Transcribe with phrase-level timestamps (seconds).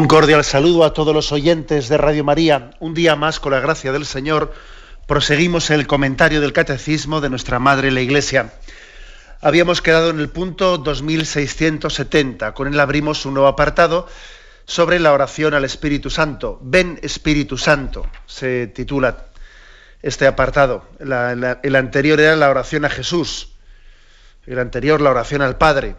[0.00, 2.70] Un cordial saludo a todos los oyentes de Radio María.
[2.80, 4.54] Un día más, con la gracia del Señor,
[5.06, 8.54] proseguimos el comentario del Catecismo de nuestra Madre la Iglesia.
[9.42, 12.54] Habíamos quedado en el punto 2670.
[12.54, 14.08] Con él abrimos un nuevo apartado
[14.64, 16.58] sobre la oración al Espíritu Santo.
[16.62, 19.26] Ven Espíritu Santo, se titula
[20.00, 20.88] este apartado.
[20.98, 23.50] el anterior era la oración a Jesús.
[24.46, 25.94] El anterior, la oración al Padre.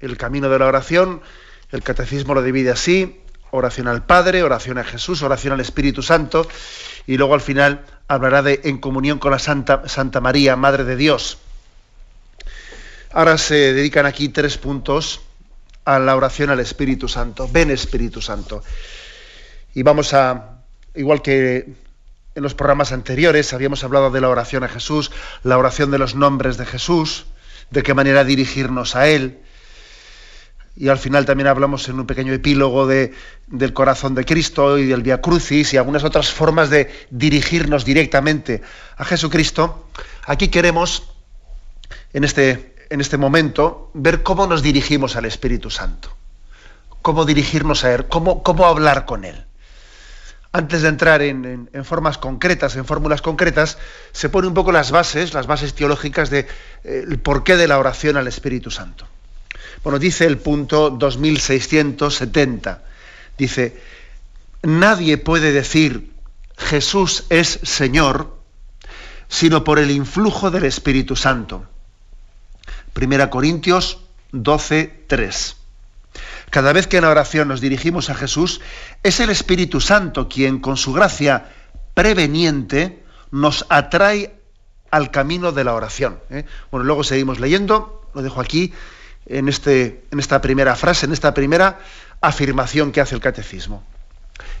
[0.00, 1.22] El camino de la oración
[1.72, 6.48] el catecismo lo divide así, oración al Padre, oración a Jesús, oración al Espíritu Santo,
[7.06, 10.96] y luego al final hablará de en comunión con la Santa, Santa María, Madre de
[10.96, 11.38] Dios.
[13.12, 15.20] Ahora se dedican aquí tres puntos
[15.84, 17.48] a la oración al Espíritu Santo.
[17.50, 18.62] Ven Espíritu Santo.
[19.74, 20.60] Y vamos a,
[20.94, 21.72] igual que
[22.34, 25.10] en los programas anteriores, habíamos hablado de la oración a Jesús,
[25.42, 27.24] la oración de los nombres de Jesús,
[27.70, 29.40] de qué manera dirigirnos a Él,
[30.76, 33.14] y al final también hablamos en un pequeño epílogo de,
[33.46, 38.62] del corazón de Cristo y del Via Crucis y algunas otras formas de dirigirnos directamente
[38.98, 39.88] a Jesucristo.
[40.26, 41.04] Aquí queremos,
[42.12, 46.14] en este, en este momento, ver cómo nos dirigimos al Espíritu Santo,
[47.00, 49.46] cómo dirigirnos a Él, cómo, cómo hablar con Él.
[50.52, 53.78] Antes de entrar en, formas concretas, en fórmulas concretas,
[54.12, 56.46] se pone un poco las bases, las bases teológicas del
[56.82, 59.06] de, porqué de la oración al Espíritu Santo.
[59.82, 62.82] Bueno, dice el punto 2670.
[63.38, 63.80] Dice,
[64.62, 66.12] nadie puede decir
[66.56, 68.36] Jesús es Señor
[69.28, 71.66] sino por el influjo del Espíritu Santo.
[72.92, 73.98] Primera Corintios
[74.32, 75.56] 12, 3.
[76.50, 78.60] Cada vez que en oración nos dirigimos a Jesús,
[79.02, 81.52] es el Espíritu Santo quien con su gracia
[81.94, 84.34] preveniente nos atrae
[84.90, 86.20] al camino de la oración.
[86.30, 86.44] ¿eh?
[86.70, 88.72] Bueno, luego seguimos leyendo, lo dejo aquí,
[89.26, 91.80] en, este, en esta primera frase, en esta primera
[92.20, 93.84] afirmación que hace el catecismo.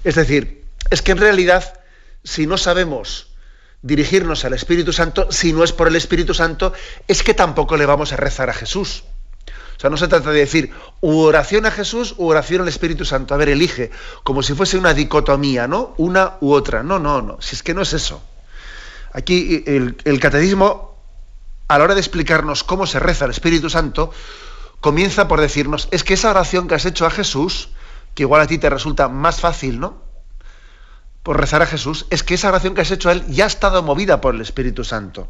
[0.04, 1.80] Es decir, es que en realidad,
[2.24, 3.28] si no sabemos
[3.82, 6.72] dirigirnos al Espíritu Santo, si no es por el Espíritu Santo,
[7.06, 9.04] es que tampoco le vamos a rezar a Jesús.
[9.76, 13.34] O sea, no se trata de decir oración a Jesús u oración al Espíritu Santo.
[13.34, 13.90] A ver, elige,
[14.22, 15.94] como si fuese una dicotomía, ¿no?
[15.98, 16.82] Una u otra.
[16.82, 17.40] No, no, no.
[17.42, 18.22] Si es que no es eso.
[19.12, 20.98] Aquí el, el catecismo,
[21.68, 24.12] a la hora de explicarnos cómo se reza al Espíritu Santo,
[24.86, 27.70] comienza por decirnos, es que esa oración que has hecho a Jesús,
[28.14, 30.00] que igual a ti te resulta más fácil, ¿no?
[31.24, 33.46] Por rezar a Jesús, es que esa oración que has hecho a Él ya ha
[33.48, 35.28] estado movida por el Espíritu Santo.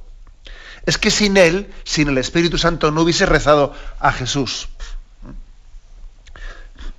[0.85, 4.69] Es que sin Él, sin el Espíritu Santo, no hubiese rezado a Jesús.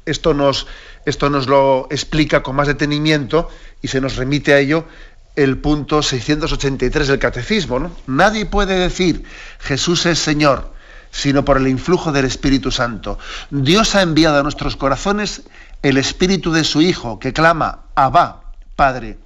[0.07, 0.65] Esto nos,
[1.05, 3.51] esto nos lo explica con más detenimiento
[3.83, 4.87] y se nos remite a ello
[5.35, 7.77] el punto 683 del Catecismo.
[7.77, 7.91] ¿no?
[8.07, 9.25] Nadie puede decir
[9.59, 10.75] Jesús es Señor
[11.11, 13.17] sino por el influjo del Espíritu Santo.
[13.49, 15.43] Dios ha enviado a nuestros corazones
[15.81, 19.17] el Espíritu de su Hijo, que clama, Abba, Padre.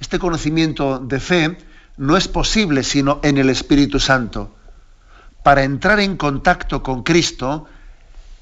[0.00, 1.58] Este conocimiento de fe
[1.96, 4.54] no es posible sino en el Espíritu Santo.
[5.42, 7.66] Para entrar en contacto con Cristo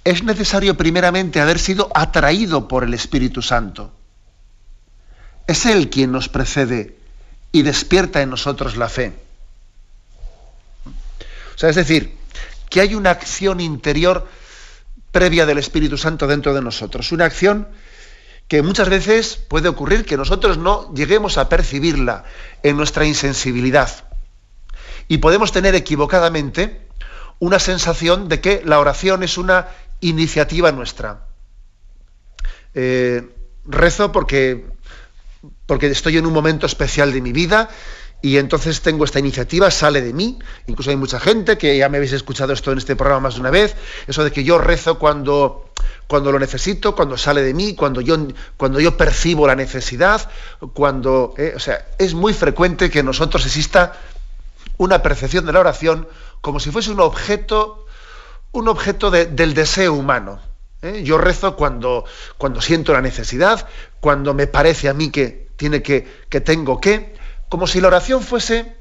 [0.04, 3.92] es necesario primeramente haber sido atraído por el Espíritu Santo.
[5.46, 6.96] Es Él quien nos precede
[7.52, 9.29] y despierta en nosotros la fe
[11.60, 12.16] sea, es decir,
[12.70, 14.26] que hay una acción interior
[15.12, 17.68] previa del Espíritu Santo dentro de nosotros, una acción
[18.48, 22.24] que muchas veces puede ocurrir que nosotros no lleguemos a percibirla
[22.62, 23.90] en nuestra insensibilidad.
[25.06, 26.88] Y podemos tener equivocadamente
[27.40, 29.68] una sensación de que la oración es una
[30.00, 31.26] iniciativa nuestra.
[32.74, 33.28] Eh,
[33.66, 34.64] rezo porque,
[35.66, 37.68] porque estoy en un momento especial de mi vida
[38.22, 41.96] y entonces tengo esta iniciativa, sale de mí, incluso hay mucha gente que ya me
[41.96, 43.74] habéis escuchado esto en este programa más de una vez,
[44.06, 45.70] eso de que yo rezo cuando,
[46.06, 48.18] cuando lo necesito, cuando sale de mí, cuando yo,
[48.58, 50.28] cuando yo percibo la necesidad,
[50.74, 51.34] cuando...
[51.38, 53.94] Eh, o sea, es muy frecuente que en nosotros exista
[54.76, 56.06] una percepción de la oración
[56.42, 57.86] como si fuese un objeto,
[58.52, 60.40] un objeto del deseo humano.
[60.82, 61.02] ¿eh?
[61.04, 62.04] Yo rezo cuando,
[62.36, 63.66] cuando siento la necesidad,
[64.00, 67.19] cuando me parece a mí que, tiene que, que tengo que
[67.50, 68.74] como si la oración fuese,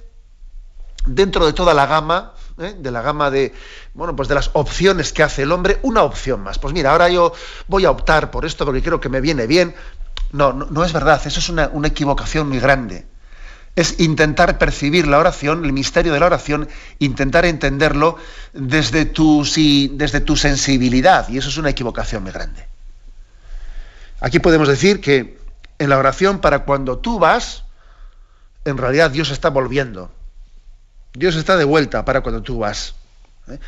[1.06, 2.76] dentro de toda la gama ¿eh?
[2.78, 3.54] de la gama de,
[3.94, 6.60] bueno, pues de las opciones que hace el hombre, una opción más.
[6.60, 7.34] Pues mira, ahora yo
[7.68, 9.76] voy a optar por esto porque creo que me viene bien.
[10.32, 13.08] No, no, es verdad, eso es una, equivocación muy grande.
[13.76, 16.70] Es intentar percibir la oración, el misterio de la oración,
[17.00, 18.18] intentar entenderlo
[18.54, 19.44] desde tu,
[19.92, 22.68] desde tu sensibilidad, y eso es una equivocación muy grande.
[24.20, 25.40] Aquí podemos decir que
[25.80, 27.64] en la oración, para cuando tú vas,
[28.66, 30.12] en realidad Dios está volviendo.
[31.14, 32.96] Dios está de vuelta para cuando tú vas.
[33.48, 33.60] ¿eh?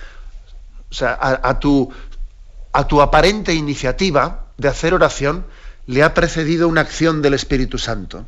[0.89, 1.91] O sea, a, tu,
[2.73, 5.45] a tu aparente iniciativa de hacer oración
[5.87, 8.27] le ha precedido una acción del Espíritu Santo.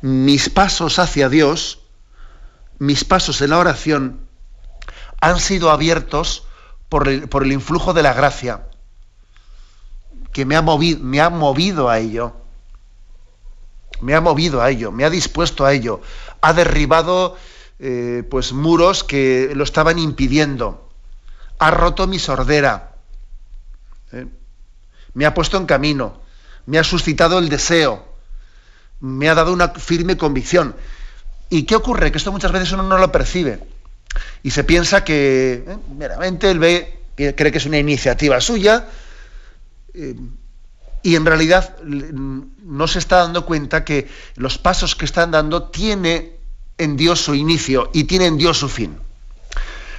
[0.00, 1.80] Mis pasos hacia Dios,
[2.78, 4.20] mis pasos en la oración,
[5.20, 6.46] han sido abiertos
[6.88, 8.62] por el, por el influjo de la gracia,
[10.32, 12.34] que me ha, movido, me ha movido a ello.
[14.00, 16.00] Me ha movido a ello, me ha dispuesto a ello,
[16.40, 17.36] ha derribado
[17.78, 20.88] eh, pues muros que lo estaban impidiendo,
[21.58, 22.92] ha roto mi sordera,
[24.12, 24.26] ¿eh?
[25.14, 26.20] me ha puesto en camino,
[26.66, 28.06] me ha suscitado el deseo,
[29.00, 30.76] me ha dado una firme convicción.
[31.50, 32.12] ¿Y qué ocurre?
[32.12, 33.60] Que esto muchas veces uno no lo percibe
[34.42, 35.76] y se piensa que ¿eh?
[35.96, 38.86] meramente él ve, cree que es una iniciativa suya
[41.02, 46.38] y en realidad no se está dando cuenta que los pasos que están dando tiene
[46.76, 48.98] en Dios su inicio y tiene en Dios su fin.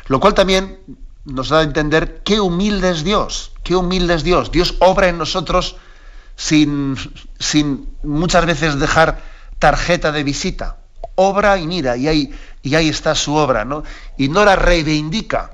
[0.08, 0.80] Lo cual también
[1.26, 4.52] nos da a entender qué humilde es Dios, qué humilde es Dios.
[4.52, 5.78] Dios obra en nosotros
[6.36, 6.98] sin,
[7.40, 9.22] sin muchas veces dejar
[9.60, 10.78] tarjeta de visita.
[11.16, 13.84] Obra y mira, y ahí, y ahí está su obra, ¿no?
[14.18, 15.52] Y no la reivindica.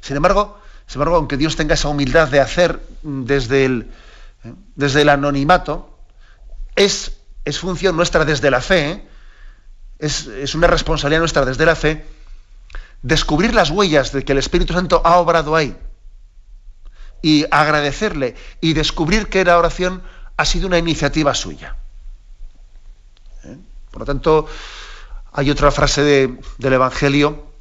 [0.00, 3.90] Sin embargo, sin embargo, aunque Dios tenga esa humildad de hacer desde el,
[4.74, 5.98] desde el anonimato,
[6.76, 9.06] es, es función nuestra desde la fe,
[9.98, 12.06] es, es una responsabilidad nuestra desde la fe,
[13.02, 15.76] descubrir las huellas de que el Espíritu Santo ha obrado ahí
[17.22, 20.02] y agradecerle y descubrir que la oración
[20.36, 21.76] ha sido una iniciativa suya.
[23.44, 23.56] ¿Eh?
[23.90, 24.46] Por lo tanto,
[25.32, 27.52] hay otra frase del Evangelio,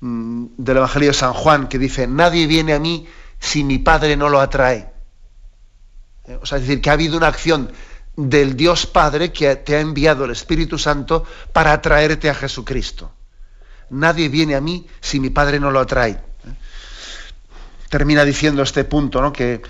[0.00, 3.06] mm, del Evangelio de San Juan, que dice, nadie viene a mí
[3.38, 4.95] si mi Padre no lo atrae.
[6.40, 7.70] O sea, es decir, que ha habido una acción
[8.16, 13.12] del Dios Padre que te ha enviado el Espíritu Santo para atraerte a Jesucristo.
[13.90, 16.12] Nadie viene a mí si mi Padre no lo atrae.
[16.12, 16.18] ¿Eh?
[17.90, 19.32] Termina diciendo este punto ¿no?
[19.32, 19.62] que,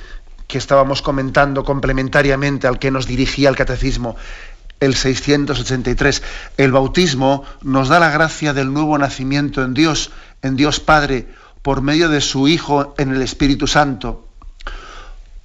[0.46, 4.16] que estábamos comentando complementariamente al que nos dirigía el catecismo,
[4.80, 6.22] el 683.
[6.56, 11.28] El bautismo nos da la gracia del nuevo nacimiento en Dios, en Dios Padre,
[11.62, 14.25] por medio de su Hijo en el Espíritu Santo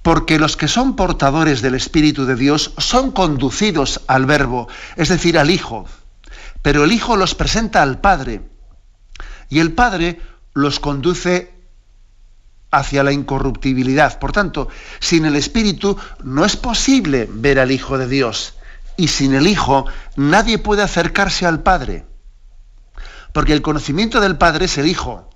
[0.02, 5.38] porque los que son portadores del Espíritu de Dios son conducidos al Verbo, es decir,
[5.38, 5.86] al Hijo.
[6.60, 8.42] Pero el Hijo los presenta al Padre
[9.48, 10.20] y el Padre
[10.54, 11.54] los conduce
[12.70, 14.18] hacia la incorruptibilidad.
[14.18, 14.68] Por tanto,
[14.98, 18.54] sin el Espíritu no es posible ver al Hijo de Dios
[18.96, 22.06] y sin el Hijo nadie puede acercarse al Padre.
[23.32, 25.28] Porque el conocimiento del Padre es el Hijo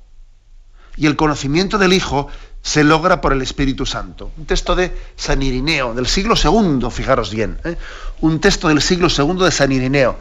[0.96, 2.28] y el conocimiento del Hijo
[2.66, 4.32] se logra por el Espíritu Santo.
[4.36, 7.60] Un texto de San Irineo, del siglo II, fijaros bien.
[7.62, 7.76] ¿eh?
[8.22, 10.16] Un texto del siglo II de San Irineo.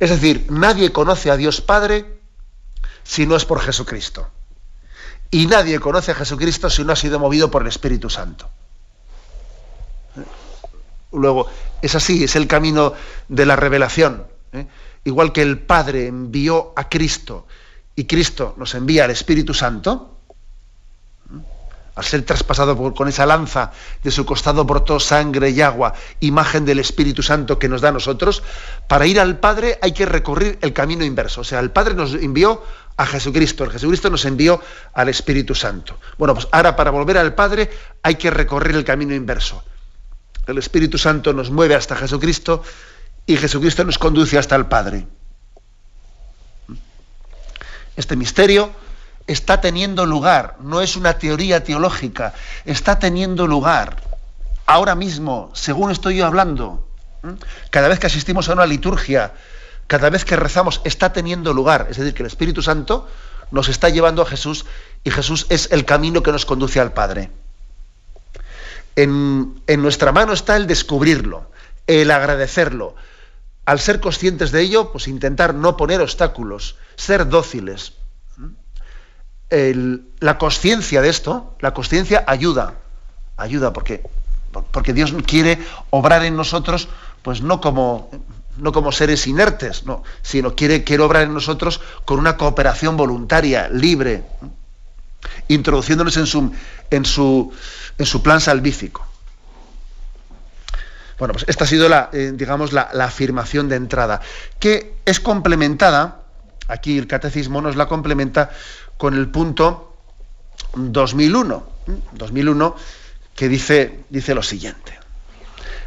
[0.00, 2.18] Es decir, nadie conoce a Dios Padre
[3.02, 4.26] si no es por Jesucristo.
[5.30, 8.48] Y nadie conoce a Jesucristo si no ha sido movido por el Espíritu Santo.
[10.16, 10.24] ¿Eh?
[11.12, 11.46] Luego,
[11.82, 12.94] es así, es el camino
[13.28, 14.26] de la revelación.
[14.54, 14.66] ¿eh?
[15.04, 17.46] Igual que el Padre envió a Cristo
[17.94, 20.21] y Cristo nos envía al Espíritu Santo,
[21.94, 23.72] al ser traspasado con esa lanza
[24.02, 27.92] de su costado brotó sangre y agua, imagen del Espíritu Santo que nos da a
[27.92, 28.42] nosotros,
[28.88, 31.42] para ir al Padre hay que recorrer el camino inverso.
[31.42, 32.62] O sea, el Padre nos envió
[32.96, 34.60] a Jesucristo, el Jesucristo nos envió
[34.94, 35.98] al Espíritu Santo.
[36.18, 37.70] Bueno, pues ahora para volver al Padre
[38.02, 39.62] hay que recorrer el camino inverso.
[40.46, 42.62] El Espíritu Santo nos mueve hasta Jesucristo
[43.26, 45.06] y Jesucristo nos conduce hasta el Padre.
[47.96, 48.72] Este misterio
[49.26, 53.96] está teniendo lugar, no es una teoría teológica, está teniendo lugar
[54.66, 56.86] ahora mismo, según estoy yo hablando.
[57.70, 59.32] Cada vez que asistimos a una liturgia,
[59.86, 61.86] cada vez que rezamos, está teniendo lugar.
[61.90, 63.08] Es decir, que el Espíritu Santo
[63.50, 64.64] nos está llevando a Jesús
[65.04, 67.30] y Jesús es el camino que nos conduce al Padre.
[68.96, 71.50] En, en nuestra mano está el descubrirlo,
[71.86, 72.96] el agradecerlo.
[73.64, 77.92] Al ser conscientes de ello, pues intentar no poner obstáculos, ser dóciles
[80.20, 82.74] la conciencia de esto, la conciencia ayuda,
[83.36, 84.02] ayuda porque,
[84.70, 85.58] porque Dios quiere
[85.90, 86.88] obrar en nosotros,
[87.22, 88.10] pues no como,
[88.56, 93.68] no como seres inertes, no, sino quiere, quiere obrar en nosotros con una cooperación voluntaria,
[93.68, 94.24] libre,
[95.48, 96.52] introduciéndonos en su,
[96.90, 97.52] en su,
[97.98, 99.06] en su plan salvífico.
[101.18, 104.20] Bueno, pues esta ha sido la, eh, digamos, la, afirmación de entrada,
[104.58, 106.22] que es complementada,
[106.68, 108.50] aquí el catecismo nos la complementa
[109.02, 109.96] con el punto
[110.74, 111.66] 2001,
[112.12, 112.76] 2001
[113.34, 114.96] que dice, dice lo siguiente.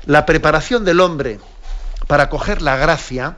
[0.05, 1.39] La preparación del hombre
[2.07, 3.37] para coger la gracia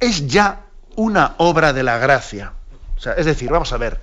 [0.00, 2.54] es ya una obra de la gracia.
[3.16, 4.02] Es decir, vamos a ver,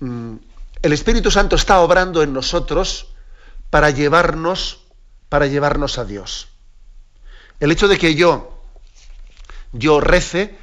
[0.00, 0.34] mm,
[0.82, 3.14] el Espíritu Santo está obrando en nosotros
[3.70, 4.80] para llevarnos,
[5.28, 6.48] para llevarnos a Dios.
[7.60, 8.60] El hecho de que yo,
[9.70, 10.58] yo rece,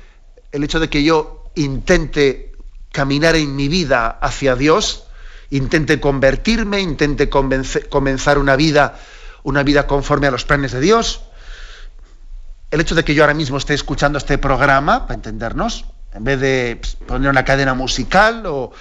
[0.51, 2.52] el hecho de que yo intente
[2.93, 5.07] caminar en mi vida hacia Dios,
[5.49, 8.97] intente convertirme, intente comenzar una vida,
[9.43, 11.21] una vida conforme a los planes de Dios,
[12.71, 16.39] el hecho de que yo ahora mismo esté escuchando este programa, para entendernos, en vez
[16.39, 18.71] de pues, poner una cadena musical o,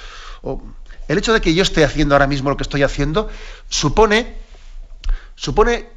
[1.08, 3.28] el hecho de que yo esté haciendo ahora mismo lo que estoy haciendo
[3.68, 4.36] supone
[5.34, 5.88] supone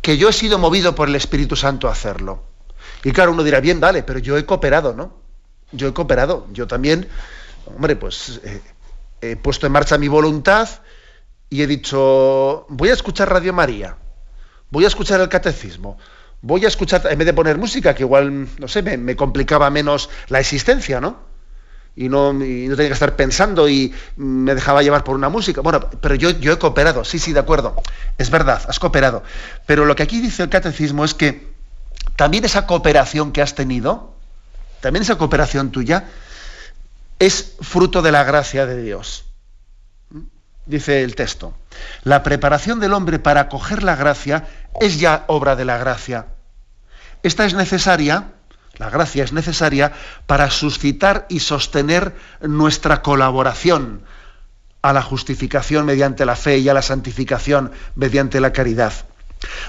[0.00, 2.44] que yo he sido movido por el Espíritu Santo a hacerlo.
[3.04, 5.14] Y claro, uno dirá, bien, vale, pero yo he cooperado, ¿no?
[5.70, 6.46] Yo he cooperado.
[6.52, 7.08] Yo también,
[7.66, 8.60] hombre, pues eh,
[9.20, 10.68] he puesto en marcha mi voluntad
[11.48, 13.96] y he dicho, voy a escuchar Radio María,
[14.70, 15.98] voy a escuchar el catecismo,
[16.40, 20.10] voy a escuchar, en vez de poner música, que igual, no sé, me, complicaba menos
[20.28, 21.30] la existencia, ¿no?
[21.94, 25.60] Y no, tenía que estar pensando y me dejaba llevar por una música.
[25.60, 27.76] Bueno, pero yo, yo he cooperado, sí, sí, de acuerdo.
[28.16, 29.22] Es verdad, has cooperado.
[29.66, 31.52] Pero lo que aquí dice el catecismo es que
[32.16, 34.14] también esa cooperación que has tenido,
[34.80, 36.06] también esa cooperación tuya,
[37.18, 39.24] es fruto de la gracia de Dios.
[40.66, 41.54] Dice el texto,
[42.04, 44.46] la preparación del hombre para acoger la gracia
[44.80, 46.26] es ya obra de la gracia.
[47.22, 48.32] Esta es necesaria,
[48.76, 49.92] la gracia es necesaria
[50.26, 54.04] para suscitar y sostener nuestra colaboración
[54.82, 58.92] a la justificación mediante la fe y a la santificación mediante la caridad.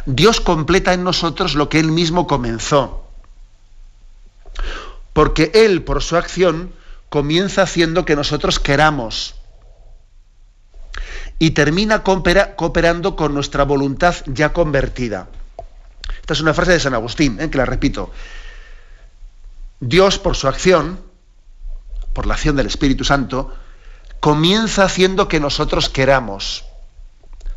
[0.06, 3.08] Dios completa en nosotros lo que Él mismo comenzó,
[5.14, 6.74] porque Él, por su acción,
[7.14, 9.36] comienza haciendo que nosotros queramos
[11.38, 15.28] y termina cooperando con nuestra voluntad ya convertida.
[16.22, 17.52] Esta es una frase de San Agustín, ¿eh?
[17.52, 18.10] que la repito.
[19.80, 21.02] Dios, por su acción,
[22.14, 23.54] por la acción del Espíritu Santo,
[24.20, 26.66] comienza haciendo que nosotros queramos.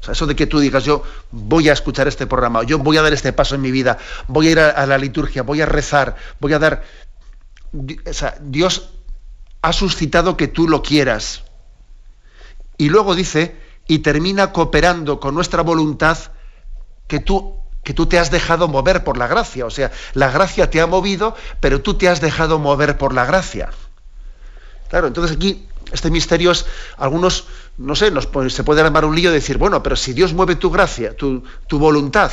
[0.02, 2.98] O sea, eso de que tú digas, yo voy a escuchar este programa, yo voy
[2.98, 3.96] a dar este paso en mi vida,
[4.28, 6.84] voy a ir a, la liturgia, voy a rezar, voy a dar...
[7.72, 8.90] O sea, Dios
[9.66, 11.42] ha suscitado que tú lo quieras.
[12.78, 13.56] Y luego dice,
[13.88, 16.16] y termina cooperando con nuestra voluntad
[17.08, 20.70] que tú que tú te has dejado mover por la gracia, o sea, la gracia
[20.70, 23.70] te ha movido, pero tú te has dejado mover por la gracia.
[24.88, 27.44] Claro, entonces aquí este misterio es, algunos,
[27.78, 28.10] no sé,
[28.50, 31.44] se puede armar un lío de decir, bueno, pero si Dios mueve tu gracia, tu,
[31.68, 32.32] tu, voluntad,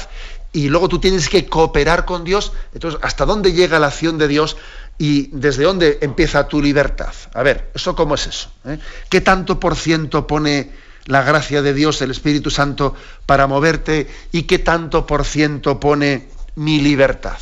[0.51, 4.27] y luego tú tienes que cooperar con Dios, entonces, ¿hasta dónde llega la acción de
[4.27, 4.57] Dios
[4.97, 7.13] y desde dónde empieza tu libertad?
[7.33, 8.51] A ver, ¿eso cómo es eso?
[8.65, 8.79] Eh?
[9.09, 10.71] ¿Qué tanto por ciento pone
[11.05, 12.95] la gracia de Dios, el Espíritu Santo,
[13.25, 17.37] para moverte y qué tanto por ciento pone mi libertad.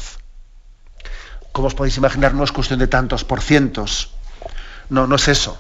[1.52, 4.12] Como os podéis imaginar, no es cuestión de tantos por cientos.
[4.90, 5.60] No, no es eso.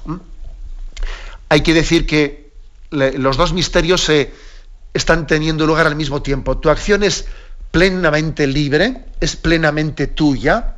[1.49, 2.51] Hay que decir que
[2.89, 4.33] los dos misterios se
[4.93, 6.57] están teniendo lugar al mismo tiempo.
[6.57, 7.25] Tu acción es
[7.71, 10.77] plenamente libre, es plenamente tuya,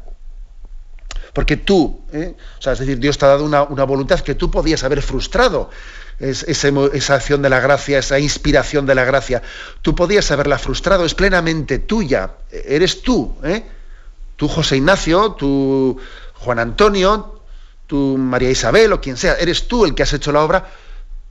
[1.33, 2.35] porque tú, ¿eh?
[2.59, 5.01] o sea, es decir, Dios te ha dado una, una, voluntad que tú podías haber
[5.01, 5.69] frustrado
[6.19, 9.41] es, esa, acción de la gracia, esa inspiración de la gracia.
[9.81, 13.63] Tú podías haberla frustrado, es plenamente tuya, eres tú, ¿eh?
[14.35, 15.99] tú José Ignacio, tú
[16.35, 17.41] Juan Antonio,
[17.87, 20.67] tú María Isabel o quien sea, eres tú el que has hecho la obra,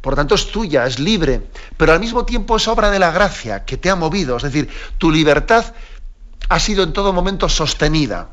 [0.01, 1.43] por tanto es tuya, es libre,
[1.77, 4.69] pero al mismo tiempo es obra de la gracia que te ha movido, es decir,
[4.99, 5.75] tu libertad
[6.49, 8.31] ha sido en todo momento sostenida.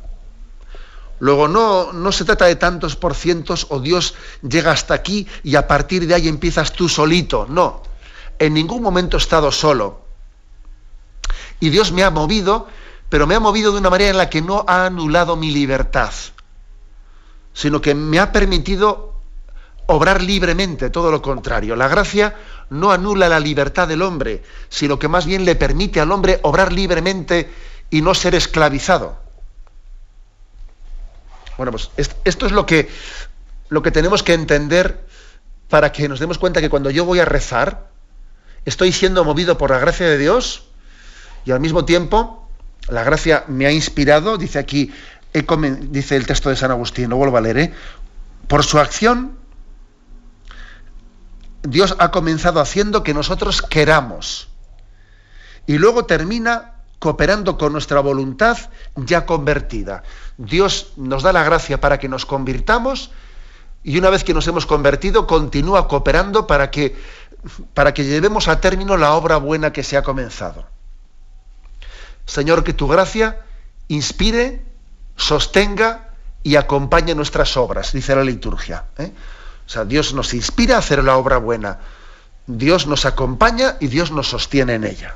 [1.20, 5.56] Luego no, no se trata de tantos por cientos o Dios llega hasta aquí y
[5.56, 7.46] a partir de ahí empiezas tú solito.
[7.50, 7.84] No,
[8.40, 10.02] en ningún momento he estado solo.
[11.60, 12.68] Y Dios me ha movido,
[13.10, 16.12] pero me ha movido de una manera en la que no ha anulado mi libertad,
[17.54, 19.14] sino que me ha permitido
[19.88, 21.76] obrar libremente, todo lo contrario.
[21.76, 22.36] La gracia
[22.70, 26.72] no anula la libertad del hombre, sino que más bien le permite al hombre obrar
[26.72, 27.52] libremente
[27.90, 29.29] y no ser esclavizado.
[31.60, 31.92] Bueno, pues
[32.24, 32.88] esto es lo que,
[33.68, 35.06] lo que tenemos que entender
[35.68, 37.90] para que nos demos cuenta que cuando yo voy a rezar,
[38.64, 40.70] estoy siendo movido por la gracia de Dios
[41.44, 42.50] y al mismo tiempo
[42.88, 44.94] La gracia me ha inspirado, dice aquí,
[45.90, 47.74] dice el texto de San Agustín, lo vuelvo a leer, ¿eh?
[48.48, 49.38] por su acción,
[51.64, 54.48] Dios ha comenzado haciendo que nosotros queramos.
[55.68, 58.58] Y luego termina cooperando con nuestra voluntad
[58.96, 60.04] ya convertida.
[60.38, 63.12] Dios nos da la gracia para que nos convirtamos
[63.84, 66.98] y una vez que nos hemos convertido continúa cooperando para que,
[67.74, 70.68] para que llevemos a término la obra buena que se ha comenzado.
[72.26, 73.40] Señor, que tu gracia
[73.88, 74.64] inspire,
[75.16, 76.10] sostenga
[76.44, 78.86] y acompañe nuestras obras, dice la liturgia.
[78.98, 79.12] ¿eh?
[79.66, 81.80] O sea, Dios nos inspira a hacer la obra buena.
[82.48, 85.16] Dios nos acompaña y Dios nos sostiene en ella.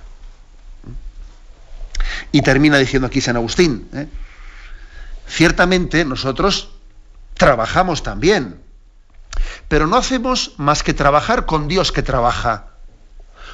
[2.31, 4.07] Y termina diciendo aquí San Agustín, ¿eh?
[5.27, 6.69] ciertamente nosotros
[7.35, 8.61] trabajamos también,
[9.67, 12.67] pero no hacemos más que trabajar con Dios que trabaja,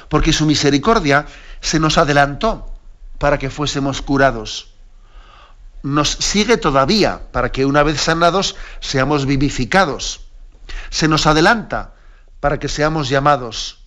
[0.08, 1.26] porque su misericordia
[1.60, 2.72] se nos adelantó
[3.18, 4.72] para que fuésemos curados.
[5.82, 10.26] Nos sigue todavía para que una vez sanados seamos vivificados.
[10.90, 11.94] Se nos adelanta
[12.40, 13.78] para que seamos llamados.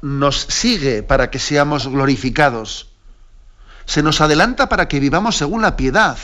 [0.00, 2.95] Nos sigue para que seamos glorificados
[3.86, 6.18] se nos adelanta para que vivamos según la piedad.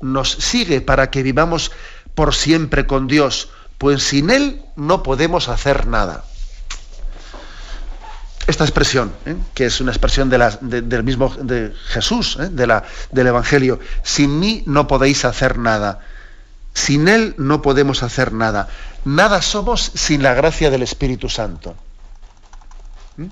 [0.00, 1.72] Nos sigue para que vivamos
[2.14, 6.24] por siempre con Dios, pues sin Él no podemos hacer nada.
[8.46, 9.36] Esta expresión, ¿eh?
[9.52, 12.48] que es una expresión del mismo de Jesús, ¿eh?
[12.50, 16.00] de la, del Evangelio, sin mí no podéis hacer nada.
[16.72, 18.68] Sin Él no podemos hacer nada.
[19.04, 21.76] Nada somos sin la gracia del Espíritu Santo.
[23.16, 23.26] ¿Mm?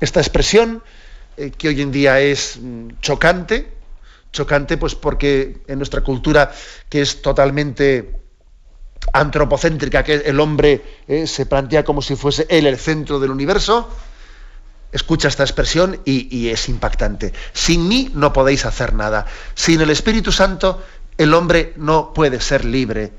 [0.00, 0.82] Esta expresión
[1.38, 3.72] eh, que hoy en día es mm, chocante,
[4.32, 6.52] chocante pues porque en nuestra cultura
[6.88, 8.20] que es totalmente
[9.12, 13.88] antropocéntrica, que el hombre eh, se plantea como si fuese él el centro del universo,
[14.92, 17.32] escucha esta expresión y, y, es impactante.
[17.52, 19.26] Sin mí no podéis hacer nada.
[19.54, 20.82] Sin el Espíritu Santo
[21.16, 23.12] el hombre no puede ser libre.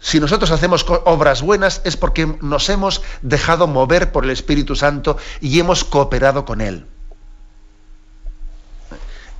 [0.00, 5.16] Si nosotros hacemos obras buenas es porque nos hemos dejado mover por el Espíritu Santo
[5.40, 6.86] y hemos cooperado con Él.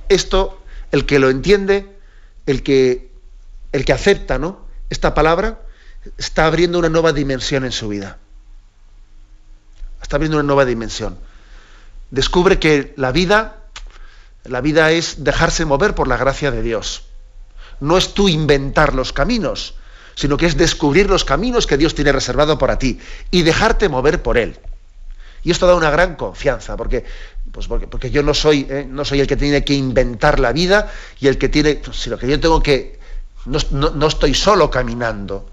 [0.09, 1.97] Esto, el que lo entiende,
[2.45, 3.11] el que,
[3.71, 4.65] el que acepta ¿no?
[4.89, 5.61] esta palabra,
[6.17, 8.17] está abriendo una nueva dimensión en su vida.
[10.01, 11.17] Está abriendo una nueva dimensión.
[12.09, 13.57] Descubre que la vida,
[14.43, 17.03] la vida es dejarse mover por la gracia de Dios.
[17.79, 19.75] No es tú inventar los caminos,
[20.15, 24.23] sino que es descubrir los caminos que Dios tiene reservado para ti y dejarte mover
[24.23, 24.59] por Él.
[25.43, 27.05] Y esto da una gran confianza, porque
[27.51, 28.87] pues porque, yo no soy, ¿eh?
[28.89, 32.27] no soy el que tiene que inventar la vida y el que tiene, sino que
[32.27, 32.99] yo tengo que,
[33.45, 35.49] no, estoy solo caminando.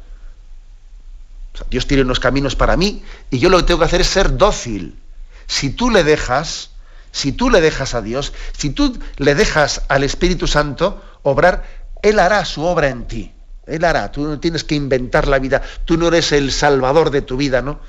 [1.70, 4.36] Dios tiene unos caminos para mí y yo lo que tengo que hacer es ser
[4.36, 4.98] dócil.
[5.46, 6.70] Si tú le dejas,
[7.12, 11.64] si tú le dejas a Dios, si tú le dejas al Espíritu Santo obrar,
[12.02, 13.32] Él hará su obra en ti.
[13.66, 17.22] Él hará, tú no tienes que inventar la vida, tú no eres el salvador de
[17.22, 17.80] tu vida, ¿no?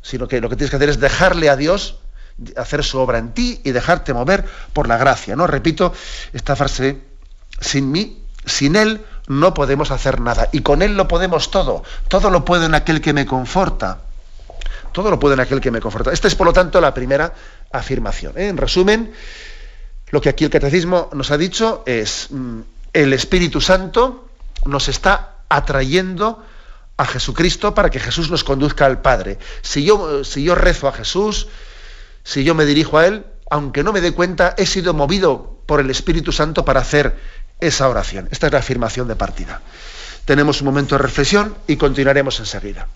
[0.00, 1.98] Sino que lo que tienes que hacer es dejarle a Dios
[2.56, 5.36] hacer su obra en ti y dejarte mover por la gracia.
[5.36, 5.46] ¿no?
[5.46, 5.92] Repito
[6.32, 7.00] esta frase,
[7.60, 10.48] sin mí, sin Él no podemos hacer nada.
[10.52, 11.84] Y con Él lo podemos todo.
[12.08, 14.00] Todo lo puedo en aquel que me conforta.
[14.92, 16.12] Todo lo puedo en aquel que me conforta.
[16.12, 17.32] Esta es, por lo tanto, la primera
[17.70, 18.34] afirmación.
[18.36, 18.48] ¿eh?
[18.48, 19.12] En resumen,
[20.10, 22.60] lo que aquí el catecismo nos ha dicho es, mm,
[22.92, 24.28] el Espíritu Santo
[24.66, 26.44] nos está atrayendo
[26.96, 29.38] a Jesucristo para que Jesús nos conduzca al Padre.
[29.62, 31.48] Si yo, si yo rezo a Jesús,
[32.24, 35.80] si yo me dirijo a Él, aunque no me dé cuenta, he sido movido por
[35.80, 37.16] el Espíritu Santo para hacer
[37.60, 38.28] esa oración.
[38.30, 39.62] Esta es la afirmación de partida.
[40.24, 42.88] Tenemos un momento de reflexión y continuaremos enseguida.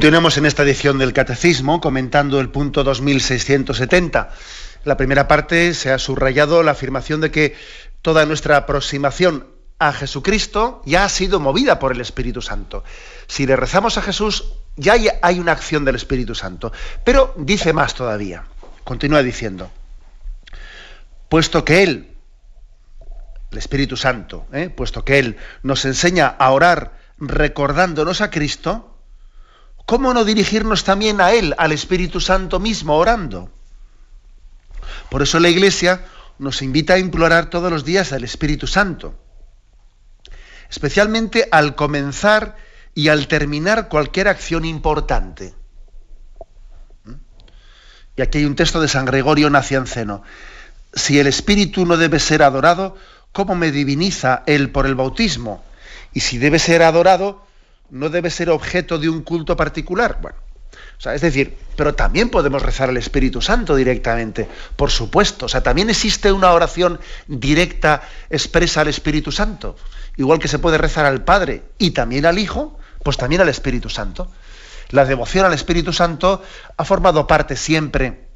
[0.00, 4.30] Continuemos en esta edición del Catecismo comentando el punto 2670.
[4.84, 7.54] la primera parte se ha subrayado la afirmación de que
[8.00, 12.82] toda nuestra aproximación a Jesucristo ya ha sido movida por el Espíritu Santo.
[13.26, 16.72] Si le rezamos a Jesús, ya hay, una acción del Espíritu Santo.
[17.04, 18.44] Pero dice más todavía.
[18.84, 19.70] Continúa diciendo.
[21.28, 22.16] puesto que Él,
[23.52, 24.70] el Espíritu Santo, ¿eh?
[24.70, 28.89] puesto que Él nos enseña a orar recordándonos a Cristo,
[29.90, 33.50] ¿cómo no dirigirnos también a Él, al Espíritu Santo mismo, orando?
[35.10, 36.04] Por eso la Iglesia
[36.38, 39.18] nos invita a implorar todos los días al Espíritu Santo,
[40.70, 42.54] especialmente al comenzar
[42.94, 45.54] y al terminar cualquier acción importante.
[47.02, 47.14] ¿Mm?
[48.14, 50.22] Y aquí hay un texto de San Gregorio Nacianceno.
[50.94, 52.96] Si el Espíritu no debe ser adorado,
[53.32, 55.64] ¿cómo me diviniza Él por el bautismo?
[56.12, 57.44] Y si debe ser adorado,
[57.90, 60.18] no debe ser objeto de un culto particular.
[60.20, 60.36] Bueno,
[60.98, 65.46] o sea, es decir, pero también podemos rezar al Espíritu Santo directamente, por supuesto.
[65.46, 69.76] O sea, también existe una oración directa, expresa al Espíritu Santo.
[70.16, 73.88] Igual que se puede rezar al Padre y también al Hijo, pues también al Espíritu
[73.88, 74.30] Santo.
[74.90, 76.42] La devoción al Espíritu Santo
[76.76, 78.28] ha formado parte siempre,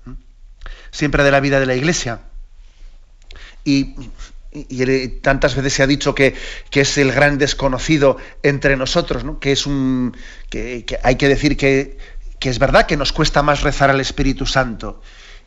[0.91, 2.21] siempre de la vida de la Iglesia.
[3.65, 3.95] Y
[4.55, 6.35] y tantas veces se ha dicho que,
[6.71, 10.17] es el gran desconocido entre nosotros, que es un
[10.49, 11.99] que, hay que decir que,
[12.41, 15.01] es verdad que nos cuesta más rezar al Espíritu Santo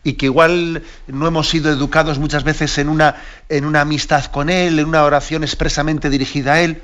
[0.04, 3.15] y que igual no hemos sido educados muchas veces en una,
[3.50, 6.82] en una amistad con Él, en una oración expresamente dirigida a Él.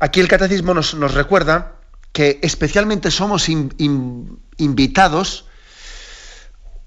[0.00, 1.76] Aquí el catecismo nos, recuerda
[2.12, 5.46] que especialmente somos invitados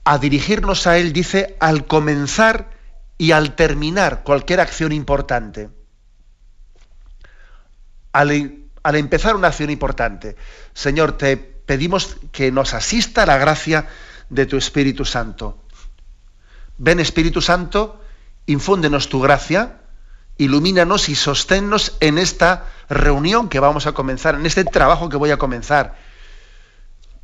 [0.04, 2.77] a dirigirnos a Él, dice, al comenzar
[3.17, 5.69] y al terminar cualquier acción importante,
[8.13, 10.36] al, empezar una acción importante,
[10.73, 13.88] Señor, te pedimos que nos asista la gracia
[14.30, 15.63] de tu Espíritu Santo.
[16.77, 18.01] Ven Espíritu Santo,
[18.45, 19.82] infúndenos tu gracia,
[20.38, 25.32] ilumínanos y sosténnos en esta reunión que vamos a comenzar, en este trabajo que voy
[25.32, 25.97] a comenzar.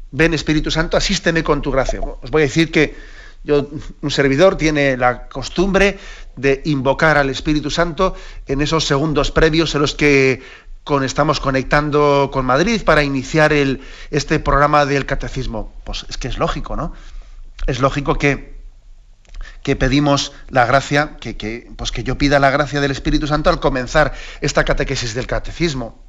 [0.09, 1.99] Ven Espíritu Santo, asísteme con tu gracia.
[2.01, 2.95] Os voy a decir que
[3.43, 3.67] yo,
[4.01, 5.99] un servidor tiene la costumbre
[6.35, 8.15] de invocar al Espíritu Santo
[8.47, 10.41] en esos segundos previos en los que
[11.03, 15.73] estamos conectando con Madrid para iniciar el, este programa del catecismo.
[15.83, 16.93] Pues es que es lógico, ¿no?
[17.67, 18.61] Es lógico que,
[19.61, 23.49] que pedimos la gracia, que, que, pues que yo pida la gracia del Espíritu Santo
[23.49, 26.03] al comenzar esta catequesis del catecismo.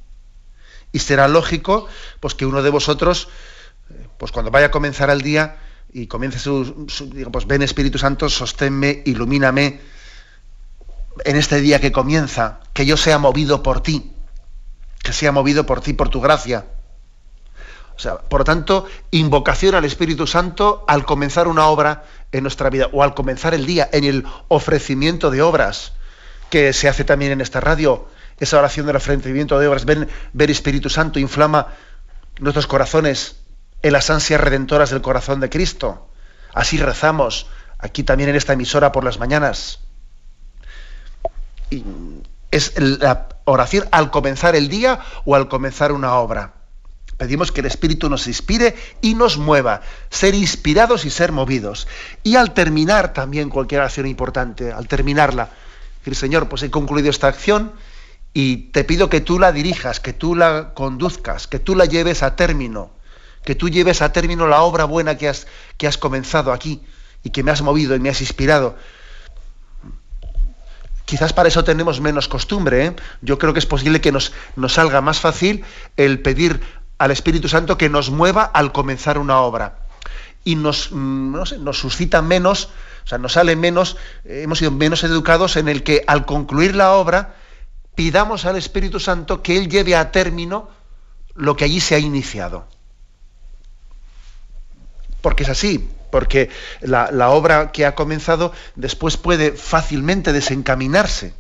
[0.90, 1.88] Y será lógico
[2.20, 3.28] pues, que uno de vosotros,
[3.90, 5.56] eh, pues cuando vaya a comenzar el día,
[5.94, 9.80] y comience su, digo, pues ven Espíritu Santo, sosténme, ilumíname
[11.24, 14.12] en este día que comienza, que yo sea movido por ti,
[15.04, 16.66] que sea movido por ti, por tu gracia.
[17.96, 22.02] O sea, por lo tanto, invocación al Espíritu Santo al comenzar una obra
[22.32, 25.92] en nuestra vida o al comenzar el día en el ofrecimiento de obras
[26.50, 28.08] que se hace también en esta radio,
[28.40, 29.84] esa oración del ofrecimiento de obras.
[29.84, 31.68] Ven, ver Espíritu Santo, inflama
[32.40, 33.43] nuestros corazones
[33.84, 36.08] en las ansias redentoras del corazón de Cristo.
[36.54, 39.80] Así rezamos aquí también en esta emisora por las mañanas.
[41.68, 41.84] Y
[42.50, 46.54] es la oración al comenzar el día o al comenzar una obra.
[47.18, 51.86] Pedimos que el Espíritu nos inspire y nos mueva, ser inspirados y ser movidos.
[52.22, 55.50] Y al terminar también cualquier acción importante, al terminarla,
[55.98, 57.72] decir, Señor, pues he concluido esta acción
[58.32, 62.22] y te pido que tú la dirijas, que tú la conduzcas, que tú la lleves
[62.22, 62.90] a término
[63.44, 66.80] que tú lleves a término la obra buena que has, que has comenzado aquí
[67.22, 68.76] y que me has movido y me has inspirado.
[71.04, 72.86] Quizás para eso tenemos menos costumbre.
[72.86, 72.96] ¿eh?
[73.20, 75.64] Yo creo que es posible que nos, nos salga más fácil
[75.96, 76.60] el pedir
[76.96, 79.80] al Espíritu Santo que nos mueva al comenzar una obra.
[80.44, 82.70] Y nos, mm, nos suscita menos,
[83.04, 86.92] o sea, nos sale menos, hemos sido menos educados en el que al concluir la
[86.92, 87.34] obra
[87.94, 90.70] pidamos al Espíritu Santo que Él lleve a término
[91.34, 92.66] lo que allí se ha iniciado
[95.24, 96.50] porque es así, porque
[96.82, 101.32] la, obra que ha comenzado después puede fácilmente desencaminarse.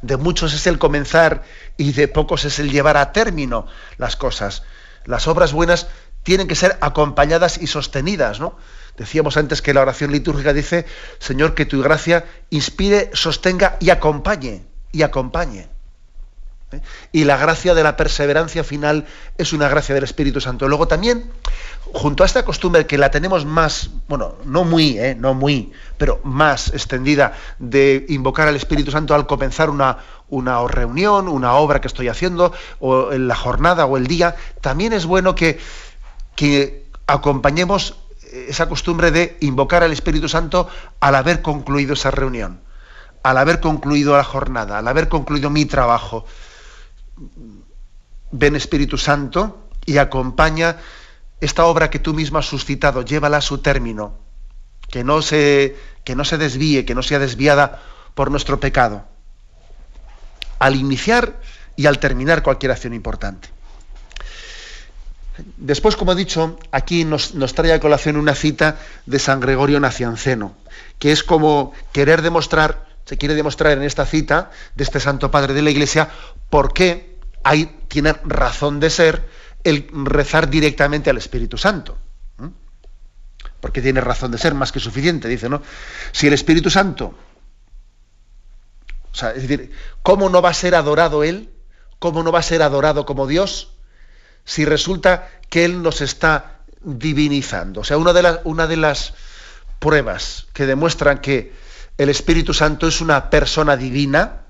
[0.00, 1.42] De muchos es el comenzar
[1.76, 3.66] y de pocos es el llevar a término
[3.98, 4.62] las cosas.
[5.04, 5.88] Las obras buenas
[6.22, 8.56] tienen que ser acompañadas y sostenidas, ¿no?
[8.96, 10.86] Decíamos antes que la oración litúrgica dice,
[11.18, 15.68] Señor, que tu gracia inspire, sostenga y acompañe, y acompañe.
[16.72, 16.80] ¿Eh?
[17.12, 19.06] Y la gracia de la perseverancia final
[19.38, 20.68] es una gracia del Espíritu Santo.
[20.68, 21.30] Luego también,
[21.92, 25.16] junto a esta costumbre que la tenemos más, bueno, no muy, ¿eh?
[25.18, 29.98] no muy, pero más extendida de invocar al Espíritu Santo al comenzar una,
[30.68, 35.06] reunión, una obra que estoy haciendo, o en la jornada o el día, también es
[35.06, 35.58] bueno que
[37.06, 37.96] acompañemos
[38.32, 40.68] esa costumbre de invocar al Espíritu Santo
[41.00, 42.60] al haber concluido esa reunión,
[43.22, 46.24] al haber concluido la jornada, al haber concluido mi trabajo
[48.30, 50.76] ven Espíritu Santo y acompaña
[51.40, 54.18] esta obra que tú mismo has suscitado, llévala a su término,
[54.90, 57.82] que no se que no se desvíe, que no sea desviada
[58.14, 59.04] por nuestro pecado.
[60.58, 61.40] Al iniciar
[61.76, 63.48] y al terminar cualquier acción importante.
[65.56, 70.54] Después, como he dicho, aquí nos, trae a colación una cita de San Gregorio Nacianceno,
[70.98, 75.54] que es como querer demostrar, se quiere demostrar en esta cita de este Santo Padre
[75.54, 76.10] de la Iglesia,
[76.50, 77.09] por qué
[77.42, 79.28] hay, tiene razón de ser
[79.64, 81.98] el rezar directamente al Espíritu Santo.
[83.60, 85.62] Porque tiene razón de ser más que suficiente, dice, ¿no?
[86.12, 87.14] Si el Espíritu Santo,
[89.12, 89.72] o sea, es decir,
[90.02, 91.50] ¿cómo no va a ser adorado Él?
[91.98, 93.74] ¿Cómo no va a ser adorado como Dios
[94.44, 97.82] si resulta que Él nos está divinizando?
[97.82, 99.12] O sea, una de, una de las
[99.78, 101.52] pruebas que demuestran que
[101.98, 104.46] el Espíritu Santo es una persona divina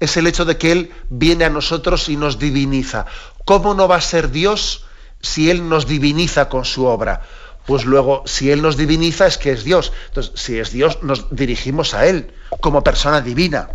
[0.00, 3.06] es el hecho de que Él viene a nosotros y nos diviniza.
[3.44, 4.84] ¿Cómo no va a ser Dios
[5.20, 7.22] si Él nos diviniza con su obra?
[7.66, 9.92] Pues luego, si Él nos diviniza es que es Dios.
[10.08, 13.70] Entonces, si es Dios, nos dirigimos a Él como persona divina.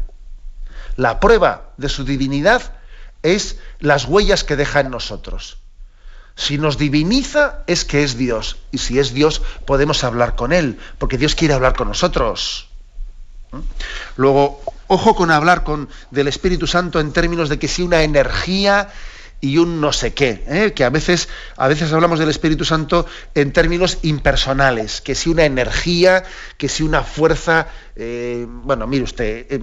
[0.95, 2.73] La prueba de su divinidad
[3.23, 5.57] es las huellas que deja en nosotros.
[6.35, 8.57] Si nos diviniza es que es Dios.
[8.71, 12.67] Y si es Dios podemos hablar con Él, porque Dios quiere hablar con nosotros.
[13.51, 13.59] ¿Mm?
[14.15, 18.89] Luego, ojo con hablar con, del Espíritu Santo en términos de que si una energía
[19.39, 20.73] y un no sé qué, ¿eh?
[20.73, 25.45] que a veces, a veces hablamos del Espíritu Santo en términos impersonales, que si una
[25.45, 26.23] energía,
[26.57, 29.61] que si una fuerza, eh, bueno, mire usted, eh,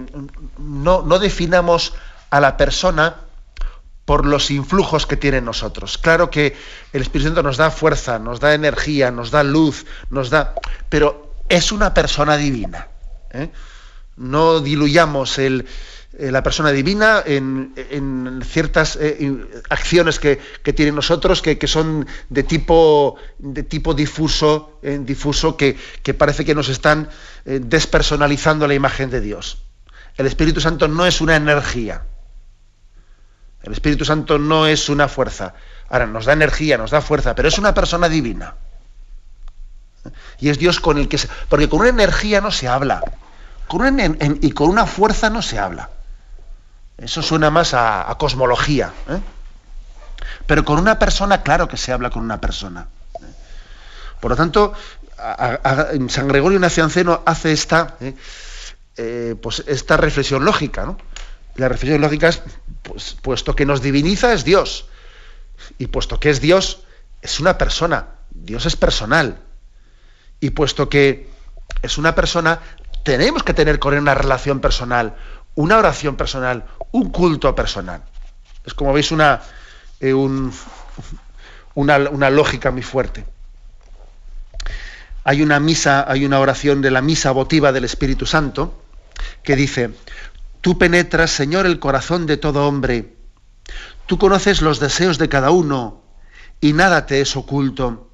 [0.57, 1.93] no, no definamos
[2.31, 3.17] a la persona
[4.05, 5.99] por los influjos que tiene en nosotros.
[5.99, 6.57] Claro que
[6.91, 10.55] el Espíritu Santo nos da fuerza, nos da energía, nos da luz, nos da...
[10.89, 12.87] pero es una persona divina.
[14.19, 15.63] No diluyamos eh,
[16.31, 20.35] la persona divina en, ciertas eh, acciones que,
[20.75, 23.15] tiene nosotros que, son de tipo,
[23.95, 25.77] difuso, eh, difuso que,
[26.17, 27.09] parece que nos están
[27.45, 29.63] despersonalizando la imagen de Dios.
[30.17, 32.03] El Espíritu Santo no es una energía.
[33.63, 35.53] El Espíritu Santo no es una fuerza.
[35.87, 38.55] Ahora, nos da energía, nos da fuerza, pero es una persona divina.
[40.39, 41.29] Y es Dios con el que se...
[41.47, 43.01] Porque con una energía no se habla.
[44.41, 45.89] Y con una fuerza no se habla.
[46.97, 48.91] Eso suena más a, cosmología.
[49.09, 49.19] ¿eh?
[50.45, 52.87] Pero con una persona, claro que se habla con una persona.
[54.19, 54.73] Por lo tanto,
[56.09, 58.15] San Gregorio Nacianceno hace esta, ¿eh?
[59.01, 60.97] Eh, pues esta reflexión lógica.
[61.55, 62.41] La reflexión lógica es,
[62.83, 64.87] pues, puesto que nos diviniza es Dios.
[65.77, 66.83] Y puesto que es Dios,
[67.21, 68.07] es una persona.
[68.29, 69.39] Dios es personal.
[70.41, 71.29] Y puesto que
[71.81, 72.59] es una persona,
[73.03, 75.15] tenemos que tener con él una relación personal,
[75.55, 78.03] una oración personal, un culto personal.
[78.65, 79.41] Es como veis una,
[79.99, 80.13] eh,
[81.73, 83.25] una, lógica muy fuerte.
[85.23, 88.83] Hay una misa, hay una oración de la misa votiva del Espíritu Santo
[89.43, 89.91] que dice,
[90.61, 93.15] tú penetras, Señor, el corazón de todo hombre,
[94.05, 96.03] tú conoces los deseos de cada uno
[96.61, 98.08] y nada te es oculto.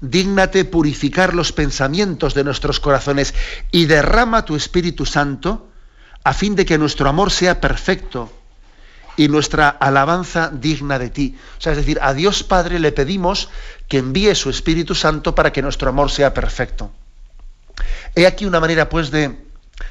[0.00, 3.34] Dígnate purificar los pensamientos de nuestros corazones
[3.70, 5.68] y derrama tu Espíritu Santo
[6.24, 8.32] a fin de que nuestro amor sea perfecto
[9.16, 11.38] y nuestra alabanza digna de ti.
[11.58, 13.48] O sea, es decir, a Dios Padre le pedimos
[13.88, 16.90] que envíe su Espíritu Santo para que nuestro amor sea perfecto.
[18.14, 19.38] He aquí una manera, pues, de,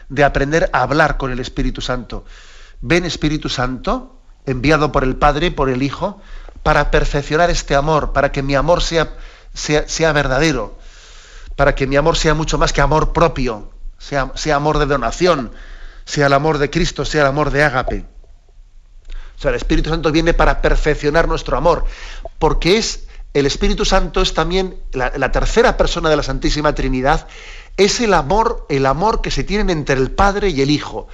[0.09, 2.25] de aprender a hablar con el Espíritu Santo.
[2.81, 6.21] Ven Espíritu Santo, enviado por el Padre, por el Hijo,
[6.63, 9.13] para perfeccionar este amor, para que mi amor sea,
[9.55, 10.77] sea, verdadero,
[11.55, 15.51] para que mi amor sea mucho más que amor propio, sea, sea amor de donación,
[16.05, 18.05] sea el amor de Cristo, sea el amor de Ágape.
[19.37, 21.85] O sea, el Espíritu Santo viene para perfeccionar nuestro amor,
[22.39, 27.27] porque es el Espíritu Santo es también la, la, tercera persona de la Santísima Trinidad,
[27.75, 31.07] es el amor, el amor que se tienen entre el Padre y el Hijo.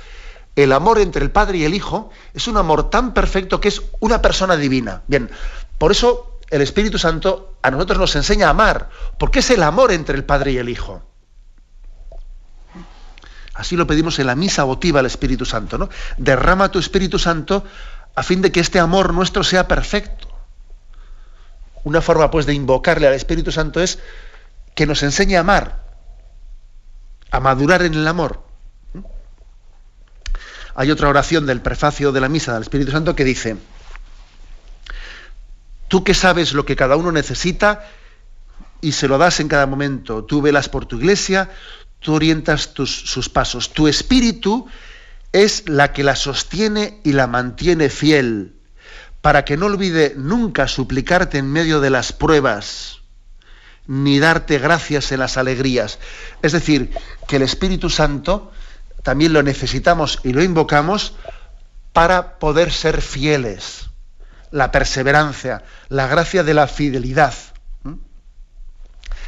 [0.55, 3.81] El amor entre el Padre y el Hijo es un amor tan perfecto que es
[3.99, 5.01] una persona divina.
[5.07, 5.31] Bien,
[5.77, 9.91] por eso el Espíritu Santo a nosotros nos enseña a amar, porque es el amor
[9.91, 11.01] entre el Padre y el Hijo.
[13.53, 15.89] Así lo pedimos en la misa votiva al Espíritu Santo, ¿no?
[16.17, 17.63] Derrama tu Espíritu Santo
[18.15, 20.27] a fin de que este amor nuestro sea perfecto.
[21.83, 23.99] Una forma pues de invocarle al Espíritu Santo es
[24.75, 25.83] que nos enseñe a amar,
[27.31, 28.43] a madurar en el amor.
[30.75, 33.57] Hay otra oración del prefacio de la misa del Espíritu Santo que dice,
[35.91, 37.85] tú que sabes lo que cada uno necesita
[38.79, 41.49] y se lo das en cada momento, tú velas por tu iglesia,
[41.99, 43.73] tú orientas sus pasos.
[43.73, 44.67] Tu espíritu
[45.33, 48.55] es la que la sostiene y la mantiene fiel,
[49.19, 53.01] para que no olvide nunca suplicarte en medio de las pruebas.
[53.85, 55.99] ni darte gracias en las alegrías.
[56.41, 56.91] Es decir,
[57.27, 58.53] que el Espíritu Santo
[59.03, 61.15] también lo necesitamos y lo invocamos
[61.91, 63.90] para poder ser fieles.
[64.51, 67.33] La perseverancia, la gracia de la fidelidad.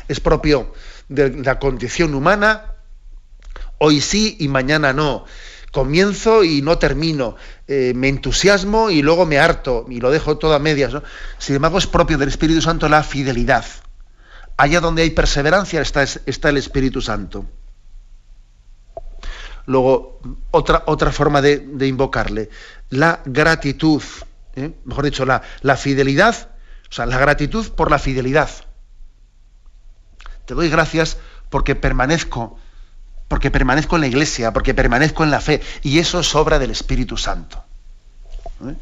[0.07, 0.73] Es propio
[1.07, 2.73] de la condición humana,
[3.77, 5.25] hoy sí y mañana no.
[5.71, 7.35] Comienzo y no termino,
[7.67, 10.93] eh, me entusiasmo y luego me harto y lo dejo todo a medias.
[11.39, 13.65] Sin embargo, es propio del Espíritu Santo la fidelidad.
[14.55, 17.45] Allá donde hay perseverancia está, está el Espíritu Santo.
[19.65, 20.19] Luego,
[20.51, 22.49] otra, otra forma de, invocarle,
[22.89, 24.01] la gratitud,
[24.55, 24.73] ¿eh?
[24.85, 26.49] mejor dicho, la, la fidelidad,
[26.89, 28.49] o sea, la gratitud por la fidelidad.
[30.45, 31.17] Te doy gracias
[31.49, 32.57] porque permanezco,
[33.27, 36.71] porque permanezco en la iglesia, porque permanezco en la fe, y eso es obra del
[36.71, 37.63] Espíritu Santo.
[38.67, 38.75] ¿Eh?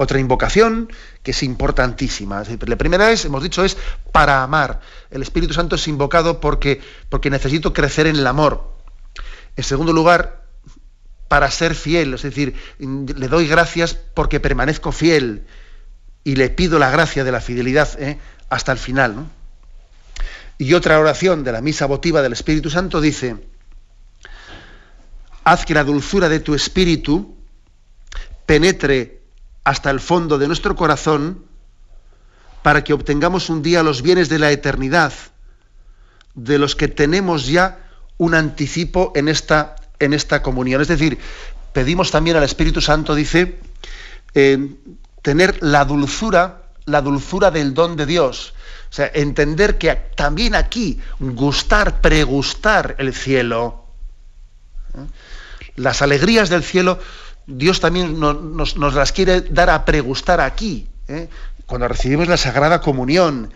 [0.00, 0.88] Otra invocación
[1.24, 2.44] que es importantísima.
[2.66, 3.76] La primera es, hemos dicho, es
[4.12, 4.80] para amar.
[5.10, 8.76] El Espíritu Santo es invocado porque, porque necesito crecer en el amor.
[9.56, 10.44] En segundo lugar,
[11.28, 15.44] para ser fiel, es decir, le doy gracias porque permanezco fiel
[16.24, 18.18] y le pido la gracia de la fidelidad ¿eh?
[18.48, 19.26] hasta el final.
[20.56, 23.36] Y otra oración de la misa votiva del Espíritu Santo dice,
[25.44, 27.36] haz que la dulzura de tu espíritu
[28.44, 29.22] penetre
[29.64, 31.44] hasta el fondo de nuestro corazón
[32.62, 35.12] para que obtengamos un día los bienes de la eternidad,
[36.34, 40.80] de los que tenemos ya un anticipo en esta, en esta comunión.
[40.80, 41.18] Es decir,
[41.72, 43.58] pedimos también al Espíritu Santo, dice,
[44.34, 44.58] eh,
[45.22, 48.54] tener la dulzura, la dulzura del don de Dios.
[48.90, 53.84] O sea, entender que también aquí gustar, pregustar el cielo.
[54.94, 55.06] ¿eh?
[55.76, 56.98] Las alegrías del cielo,
[57.46, 60.88] Dios también nos, las quiere dar a pregustar aquí.
[61.06, 61.28] ¿eh?
[61.66, 63.52] Cuando recibimos la Sagrada Comunión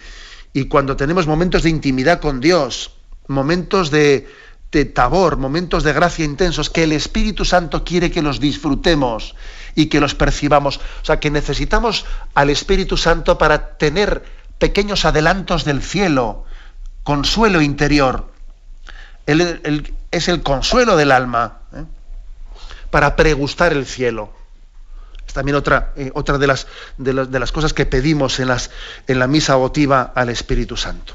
[0.52, 2.92] y cuando tenemos momentos de intimidad con Dios,
[3.26, 4.28] momentos de,
[4.72, 9.36] de tabor, momentos de gracia intensos, que el Espíritu Santo quiere que los disfrutemos
[9.74, 10.78] y que los percibamos.
[10.78, 14.24] O sea, que necesitamos al Espíritu Santo para tener
[14.58, 16.44] pequeños adelantos del cielo,
[17.04, 18.32] consuelo interior.
[19.26, 21.84] Él, es el consuelo del alma, ¿eh?
[22.90, 24.32] para pregustar el cielo.
[25.26, 28.48] Es también otra, eh, otra de, las, de, las, de, las, cosas que pedimos en,
[28.48, 28.70] las,
[29.06, 31.14] en la misa votiva al Espíritu Santo.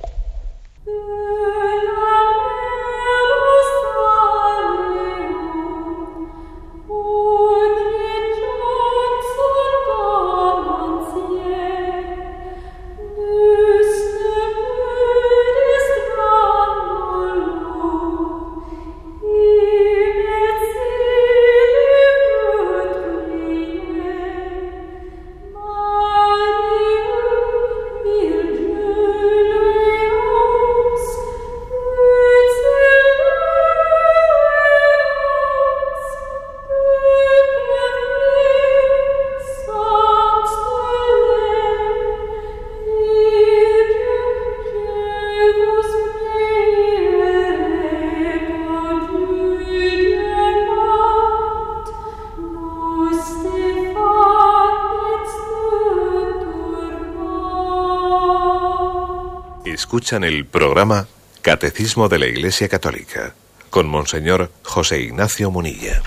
[59.91, 61.05] Escuchan el programa
[61.41, 63.35] Catecismo de la Iglesia Católica
[63.69, 66.01] con Monseñor José Ignacio Munilla.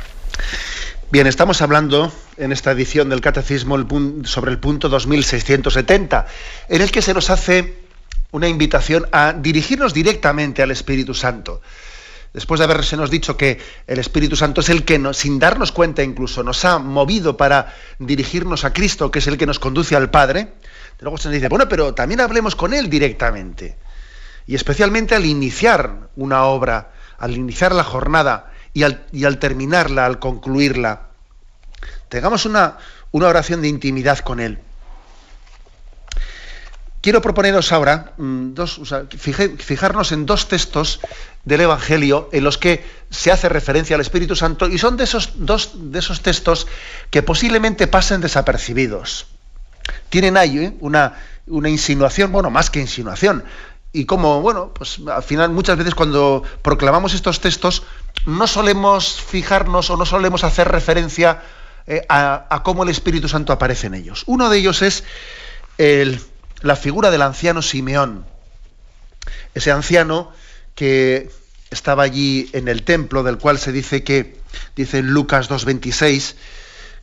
[1.10, 3.76] Bien, estamos hablando en esta edición del Catecismo
[4.24, 6.26] sobre el punto 2670,
[6.70, 7.74] en el que se nos hace
[8.30, 11.60] una invitación a dirigirnos directamente al Espíritu Santo.
[12.32, 16.02] Después de haberse nos dicho que el Espíritu Santo es el que, sin darnos cuenta
[16.02, 20.08] incluso, nos ha movido para dirigirnos a Cristo, que es el que nos conduce al
[20.08, 20.54] Padre,
[21.00, 23.76] Luego se dice, bueno, pero también hablemos con Él directamente.
[24.46, 31.08] Y especialmente al iniciar una obra, al iniciar la jornada y al, terminarla, al concluirla.
[32.08, 32.78] Tengamos una,
[33.12, 34.58] una oración de intimidad con Él.
[37.00, 38.80] Quiero proponeros ahora mm, dos,
[39.18, 41.00] fijarnos en dos textos
[41.44, 45.32] del Evangelio en los que se hace referencia al Espíritu Santo y son de esos
[45.34, 46.66] dos de esos textos
[47.10, 49.26] que posiblemente pasen desapercibidos
[50.14, 50.76] tienen ahí ¿eh?
[50.78, 51.14] una,
[51.48, 53.42] una insinuación, bueno, más que insinuación,
[53.92, 57.82] y como, bueno, pues al final muchas veces cuando proclamamos estos textos
[58.24, 61.42] no solemos fijarnos o no solemos hacer referencia
[61.88, 64.22] eh, a, cómo el Espíritu Santo aparece en ellos.
[64.26, 65.02] Uno de ellos es
[66.60, 68.24] la figura del anciano Simeón.
[69.52, 70.30] Ese anciano
[70.76, 71.28] que
[71.70, 74.36] estaba allí en el templo, del cual se dice que,
[74.76, 76.36] dice Lucas 2.26,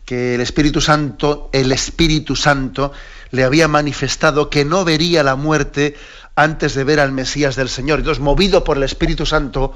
[0.06, 2.92] que el Espíritu Santo, el Espíritu Santo
[3.32, 5.96] le había manifestado que no vería la muerte
[6.36, 8.00] antes de ver al Mesías del Señor.
[8.00, 9.74] Entonces, movido por el Espíritu Santo,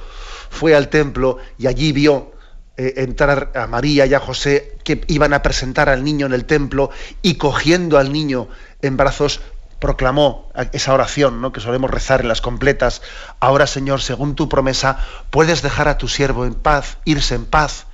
[0.50, 2.34] fue al templo y allí vio
[2.78, 6.46] eh, entrar a María y a José que iban a presentar al niño en el
[6.46, 6.90] templo
[7.22, 8.50] y cogiendo al niño
[8.82, 9.42] en brazos
[9.80, 11.52] proclamó esa oración ¿no?
[11.52, 13.02] que solemos rezar en las completas.
[13.40, 14.98] Ahora, Señor, según tu promesa,
[15.30, 17.86] puedes dejar a tu siervo en paz, irse en paz,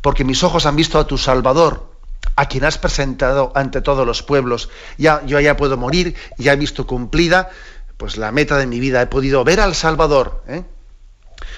[0.00, 1.92] porque mis ojos han visto a tu Salvador,
[2.36, 4.68] a quien has presentado ante todos los pueblos.
[4.96, 7.50] Ya, yo ya puedo morir, ya he visto cumplida
[7.96, 10.44] pues la meta de mi vida, he podido ver al Salvador.
[10.46, 10.62] ¿eh?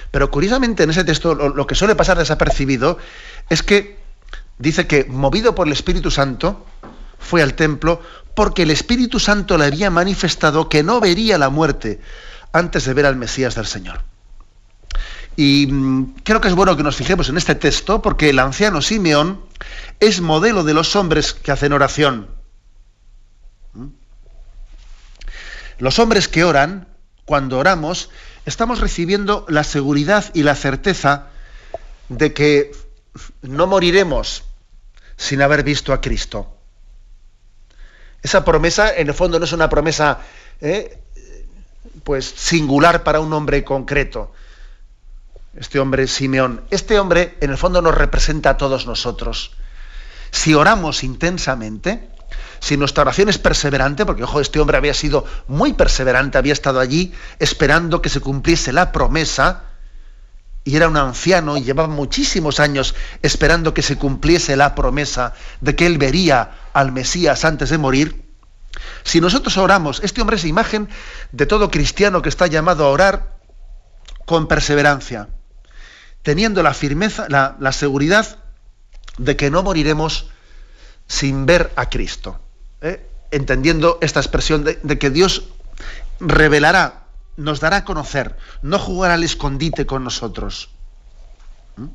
[0.09, 2.97] Pero curiosamente en ese texto lo, lo que suele pasar desapercibido
[3.49, 3.99] es que
[4.57, 6.65] dice que movido por el Espíritu Santo
[7.19, 8.01] fue al templo
[8.35, 12.01] porque el Espíritu Santo le había manifestado que no vería la muerte
[12.53, 14.01] antes de ver al Mesías del Señor.
[15.43, 18.79] Y mm, creo que es bueno que nos fijemos en este texto porque el anciano
[18.79, 19.43] Simeón
[19.99, 22.27] es modelo de los hombres que hacen oración.
[23.73, 23.87] ¿Mm?
[25.79, 26.89] Los hombres que oran,
[27.25, 28.11] cuando oramos,
[28.45, 31.29] estamos recibiendo la seguridad y la certeza
[32.09, 32.71] de que
[33.41, 34.43] no moriremos
[35.17, 36.55] sin haber visto a Cristo.
[38.21, 40.19] Esa promesa, en el fondo, no es una promesa
[40.59, 41.01] ¿eh?
[42.03, 44.33] pues singular para un hombre concreto.
[45.55, 46.61] Este hombre Simeón.
[46.69, 49.51] Este hombre, en el fondo, nos representa a todos nosotros.
[50.31, 52.09] Si oramos intensamente,
[52.59, 56.79] si nuestra oración es perseverante, porque ojo, este hombre había sido muy perseverante, había estado
[56.79, 59.63] allí esperando que se cumpliese la promesa,
[60.63, 65.75] y era un anciano y llevaba muchísimos años esperando que se cumpliese la promesa de
[65.75, 68.31] que él vería al Mesías antes de morir,
[69.03, 70.87] si nosotros oramos, este hombre es imagen
[71.31, 73.37] de todo cristiano que está llamado a orar
[74.25, 75.27] con perseverancia,
[76.23, 78.37] teniendo la firmeza, la, seguridad
[79.17, 80.29] de que no moriremos
[81.07, 82.39] sin ver a Cristo.
[82.81, 83.05] ¿eh?
[83.31, 85.43] Entendiendo esta expresión de, que Dios
[86.19, 87.05] revelará,
[87.37, 90.69] nos dará a conocer, no jugará al escondite con nosotros.
[91.77, 91.87] ¿Mm?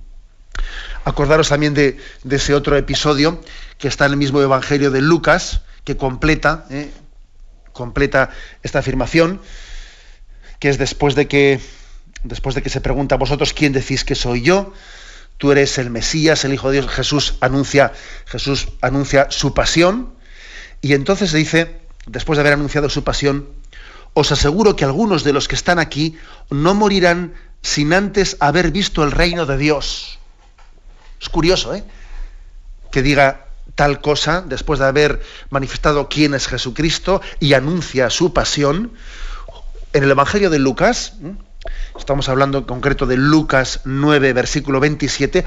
[1.05, 1.99] Acordaros también de,
[2.29, 3.41] ese otro episodio
[3.79, 6.91] que está en el mismo Evangelio de Lucas, que completa, ¿eh?
[7.73, 8.31] completa
[8.63, 9.41] esta afirmación,
[10.59, 11.61] que es después de que,
[12.29, 14.73] después de que se pregunta a vosotros quién decís que soy yo,
[15.39, 17.93] tú eres el Mesías, el Hijo de Dios, Jesús anuncia,
[18.27, 20.15] Jesús anuncia su pasión,
[20.81, 23.49] y entonces dice, después de haber anunciado su pasión,
[24.15, 26.17] os aseguro que algunos de los que están aquí
[26.51, 30.19] no morirán sin antes haber visto el reino de Dios.
[31.21, 31.85] Es curioso, ¿eh?
[32.91, 35.21] Que diga tal cosa después de haber
[35.51, 38.93] manifestado quién es Jesucristo y anuncia su pasión.
[39.93, 41.15] En el Evangelio de Lucas,
[41.99, 45.45] estamos hablando en concreto de Lucas 9, versículo 27,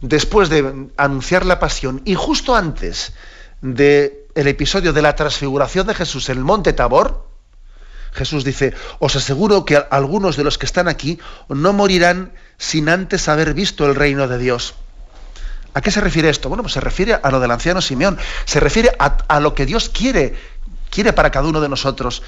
[0.00, 3.12] después de anunciar la pasión y justo antes
[3.60, 7.26] del episodio de la transfiguración de Jesús en el monte Tabor,
[8.12, 11.18] Jesús dice, os aseguro que algunos de los que están aquí
[11.48, 14.74] no morirán sin antes haber visto el reino de Dios.
[15.74, 16.48] ¿A qué se refiere esto?
[16.48, 19.88] Bueno, pues se refiere a lo del anciano Simeón, se refiere a, lo que Dios
[19.88, 20.34] quiere,
[20.90, 22.22] quiere para cada uno de nosotros,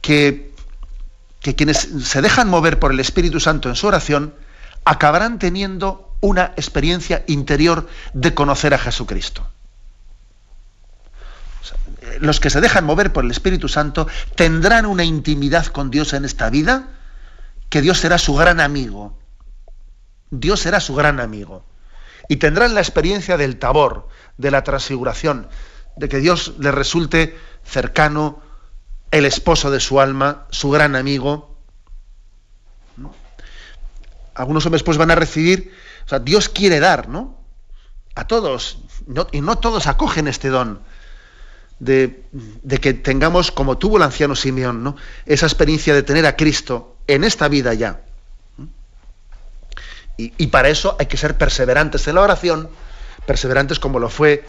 [0.00, 0.53] que,
[1.44, 4.34] que quienes se dejan mover por el Espíritu Santo en su oración
[4.86, 9.46] acabarán teniendo una experiencia interior de conocer a Jesucristo.
[12.18, 16.24] Los que se dejan mover por el Espíritu Santo tendrán una intimidad con Dios en
[16.24, 16.88] esta vida,
[17.68, 19.18] que Dios será su gran amigo.
[20.30, 21.62] Dios será su gran amigo
[22.26, 25.48] y tendrán la experiencia del tabor, de la transfiguración,
[25.96, 28.40] de que Dios les resulte cercano,
[29.14, 31.56] el esposo de su alma, su gran amigo.
[34.34, 35.72] Algunos hombres pues van a recibir,
[36.04, 37.38] o sea, Dios quiere dar, ¿no?
[38.16, 38.78] A todos,
[39.30, 40.80] y no todos acogen este don.
[41.78, 42.24] De,
[42.80, 44.96] que tengamos, como tuvo el anciano Simeón, ¿no?
[45.26, 48.00] esa experiencia de tener a Cristo en esta vida ya.
[50.16, 52.68] Y, para eso hay que ser perseverantes en la oración,
[53.26, 54.44] perseverantes como lo fue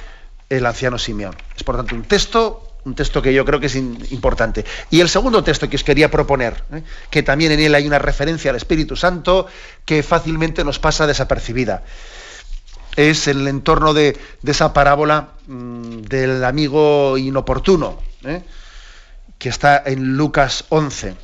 [0.49, 1.36] el anciano Simeón.
[1.55, 4.64] Es por tanto un texto, un texto que yo creo que es importante.
[4.92, 6.84] Y el segundo texto que os quería proponer, ¿eh?
[7.10, 9.48] que también en él hay una referencia al Espíritu Santo
[9.86, 11.84] que fácilmente nos pasa desapercibida.
[12.96, 18.44] Es el entorno de, esa parábola mm, del amigo inoportuno, ¿eh?
[19.40, 21.16] que está en Lucas 11.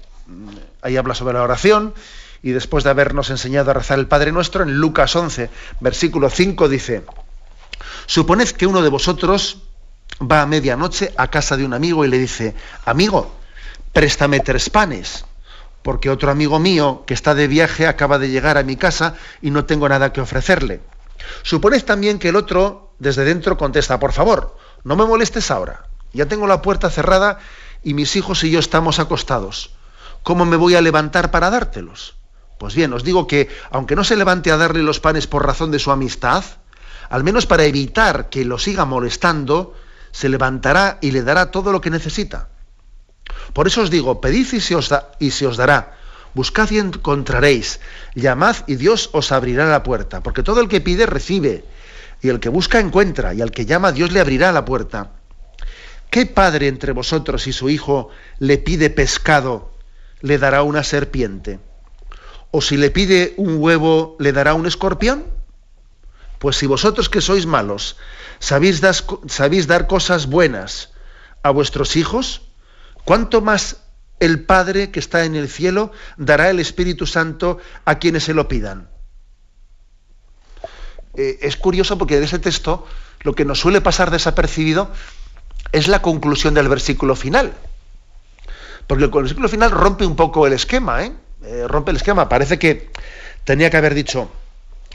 [0.82, 1.94] Ahí habla sobre la oración
[2.42, 6.68] y después de habernos enseñado a rezar el Padre Nuestro, en Lucas 11, versículo 5
[6.70, 7.04] dice,
[8.08, 9.60] suponed que uno de vosotros
[10.20, 12.56] va a medianoche a casa de un amigo y le dice,
[12.86, 13.32] amigo,
[13.94, 15.26] préstame tres panes,
[15.82, 19.52] porque otro amigo mío que está de viaje acaba de llegar a mi casa y
[19.52, 20.82] no tengo nada que ofrecerle.
[21.44, 25.86] Suponed también que el otro desde dentro contesta, por favor, no me molestes ahora.
[26.14, 27.40] Ya tengo la puerta cerrada
[27.84, 29.72] y mis hijos y yo estamos acostados.
[30.24, 32.16] ¿Cómo me voy a levantar para dártelos?
[32.60, 35.72] Pues bien, os digo que, aunque no se levante a darle los panes por razón
[35.72, 36.44] de su amistad,
[37.10, 39.74] al menos para evitar que lo siga molestando,
[40.12, 42.50] se levantará y le dará todo lo que necesita.
[43.54, 45.98] Por eso os digo, pedid y se os, y se os dará,
[46.34, 47.80] buscad y encontraréis,
[48.16, 51.66] llamad y Dios os abrirá la puerta, porque todo el que pide recibe,
[52.22, 55.12] y el que busca encuentra, y al que llama Dios le abrirá la puerta.
[56.10, 58.10] ¿Qué padre entre vosotros y su hijo
[58.40, 59.72] le pide pescado,
[60.22, 61.60] le dará una serpiente?
[62.52, 65.24] ¿O si le pide un huevo, le dará un escorpión?
[66.42, 67.98] Pues si vosotros que sois malos
[68.40, 70.90] sabéis, dar cosas buenas
[71.44, 72.42] a vuestros hijos,
[73.06, 73.86] ¿cuánto más
[74.20, 78.48] el Padre que está en el cielo dará el Espíritu Santo a quienes se lo
[78.48, 78.90] pidan?
[81.14, 82.88] Eh, es curioso porque en ese texto
[83.20, 84.90] lo que nos suele pasar desapercibido
[85.74, 87.54] es la conclusión del versículo final.
[88.88, 91.14] Porque el versículo final rompe un poco el esquema, ¿eh?
[91.44, 92.30] Eh, rompe el esquema.
[92.30, 92.90] Parece que
[93.44, 94.32] tenía que haber dicho,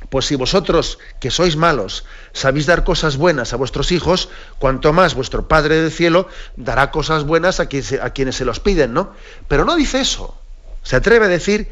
[0.09, 4.29] pues si vosotros, que sois malos, sabéis dar cosas buenas a vuestros hijos,
[4.59, 8.93] cuanto más vuestro Padre del cielo dará cosas buenas a, a quienes se los piden,
[8.93, 9.13] ¿no?
[9.49, 10.39] Pero no dice eso.
[10.83, 11.71] Se atreve a decir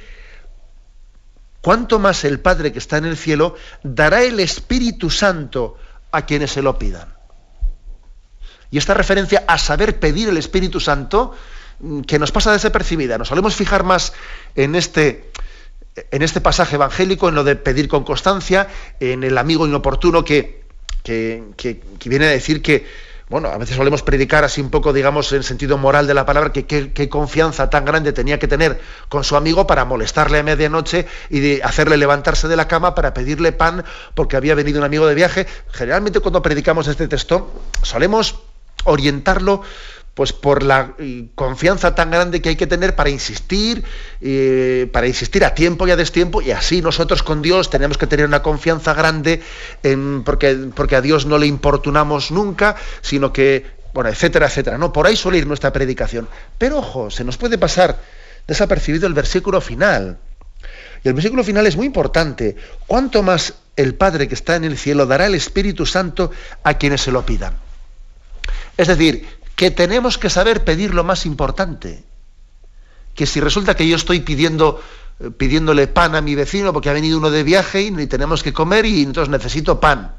[1.61, 5.79] cuánto más el Padre que está en el cielo dará el Espíritu Santo
[6.11, 7.15] a quienes se lo pidan.
[8.71, 11.33] Y esta referencia a saber pedir el Espíritu Santo,
[11.79, 13.19] mm, que nos pasa desapercibida.
[13.19, 14.13] Nos solemos fijar más
[14.57, 15.31] en este,
[16.11, 18.69] en este pasaje evangélico, en lo de pedir con constancia,
[19.01, 20.65] en el amigo inoportuno que,
[21.03, 22.87] que, viene a decir que,
[23.29, 26.53] bueno, a veces solemos predicar así un poco, digamos, en sentido moral de la palabra,
[26.53, 31.07] que qué confianza tan grande tenía que tener con su amigo para molestarle a medianoche
[31.31, 33.85] y hacerle levantarse de la cama para pedirle pan
[34.15, 35.47] porque había venido un amigo de viaje.
[35.71, 38.41] Generalmente cuando predicamos este texto solemos
[38.85, 39.63] orientarlo
[40.15, 43.85] pues por la eh, confianza tan grande que hay que tener para insistir,
[44.21, 48.07] eh, para insistir a tiempo y a destiempo, y así nosotros con Dios tenemos que
[48.07, 49.43] tener una confianza grande
[50.25, 54.79] porque, porque a Dios no le importunamos nunca, sino que, bueno, etcétera, etcétera.
[54.79, 56.29] No, por ahí suele ir nuestra predicación.
[56.59, 58.01] Pero ojo, se nos puede pasar
[58.47, 60.19] desapercibido el versículo final.
[61.03, 62.57] Y el versículo final es muy importante.
[62.87, 66.31] ¿Cuánto más el Padre que está en el cielo dará el Espíritu Santo
[66.63, 67.57] a quienes se lo pidan?
[68.77, 69.27] Es decir,
[69.57, 72.05] que tenemos que saber pedir lo más importante.
[73.15, 74.81] Que si resulta que yo estoy pidiendo,
[75.21, 78.53] eh, pidiéndole pan a mi vecino porque ha venido uno de viaje y tenemos que
[78.53, 80.17] comer y entonces necesito pan.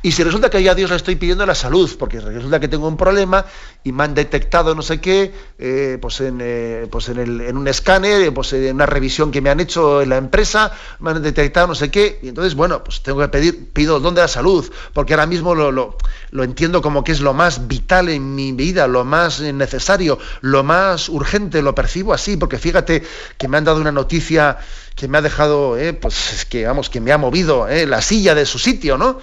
[0.00, 2.68] Y si resulta que yo a Dios le estoy pidiendo la salud, porque resulta que
[2.68, 3.44] tengo un problema
[3.82, 8.32] y me han detectado no sé qué, eh, pues, en, eh, pues en, un escáner,
[8.32, 10.70] pues en una revisión que me han hecho en la empresa,
[11.00, 14.14] me han detectado no sé qué, y entonces, bueno, pues tengo que pedir, pido don
[14.14, 15.96] de la salud, porque ahora mismo lo, lo,
[16.30, 20.62] lo entiendo como que es lo más vital en mi vida, lo más necesario, lo
[20.62, 23.02] más urgente, lo percibo así, porque fíjate
[23.36, 24.58] que me han dado una noticia
[24.94, 28.46] que me ha dejado, eh, pues que vamos, que me ha movido la silla de
[28.46, 29.18] su sitio, ¿no?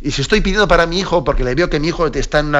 [0.00, 2.54] Y si estoy pidiendo para mi hijo, porque le veo que mi hijo está en,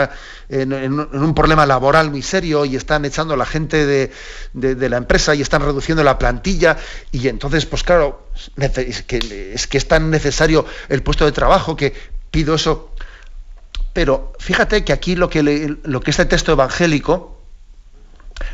[0.95, 5.43] un problema laboral muy serio y están echando a la gente de, la empresa y
[5.43, 6.79] están reduciendo la plantilla,
[7.13, 8.27] y entonces, pues claro,
[8.57, 11.93] es que, es que es tan necesario el puesto de trabajo que
[12.31, 12.91] pido eso.
[13.93, 17.41] Pero fíjate que aquí lo que, lo que este texto evangélico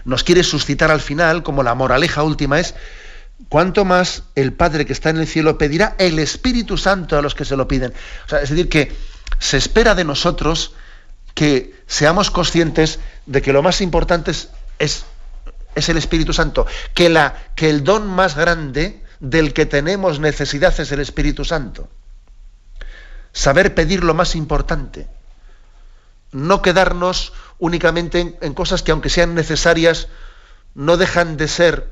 [0.04, 2.74] nos quiere suscitar al final, como la moraleja última, es
[3.48, 7.34] cuánto más el Padre que está en el cielo pedirá el Espíritu Santo a los
[7.34, 7.92] que se lo piden.
[8.42, 8.92] es decir, que
[9.38, 10.74] se espera de nosotros
[11.34, 15.04] que seamos conscientes de que lo más importante es, es,
[15.88, 20.92] el Espíritu Santo, que, la, que el don más grande del que tenemos necesidad es
[20.92, 21.88] el Espíritu Santo.
[23.32, 25.08] Saber pedir lo más importante.
[26.32, 30.08] No quedarnos únicamente en cosas que aunque sean necesarias,
[30.74, 31.91] no dejan de ser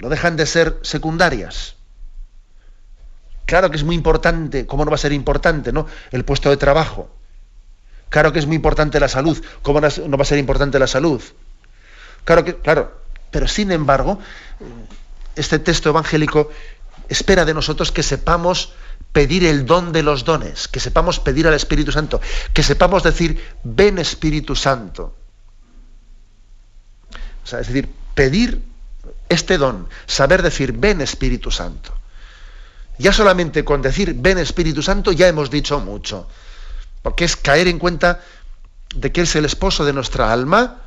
[0.00, 1.76] no dejan de ser secundarias.
[3.44, 5.86] Claro que es muy importante, ¿cómo no va a ser importante, no?
[6.10, 7.10] El puesto de trabajo.
[8.08, 11.22] Claro que es muy importante la salud, ¿cómo no va a ser importante la salud?
[12.24, 14.18] Claro que, claro, pero sin embargo,
[15.36, 16.50] este texto evangélico
[17.08, 18.72] espera de nosotros que sepamos
[19.12, 22.20] pedir el don de los dones, que sepamos pedir al Espíritu Santo,
[22.54, 25.14] que sepamos decir, ven Espíritu Santo.
[27.44, 28.69] Es decir, pedir
[29.30, 31.94] este don, saber decir ven Espíritu Santo.
[32.98, 36.28] Ya solamente con decir ven Espíritu Santo ya hemos dicho mucho,
[37.00, 38.20] porque es caer en cuenta
[38.94, 40.82] de que es el esposo de nuestra alma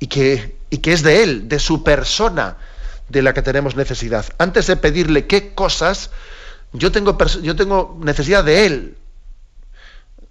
[0.00, 2.56] y que, y que es de Él, de su persona,
[3.08, 4.24] de la que tenemos necesidad.
[4.38, 6.10] Antes de pedirle qué cosas,
[6.72, 8.96] yo tengo, yo tengo necesidad de Él,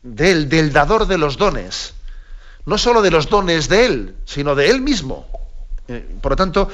[0.02, 1.94] de Él, del dador de los dones.
[2.66, 5.28] No solo de los dones de Él, sino de Él mismo.
[5.90, 6.70] Eh, por lo tanto,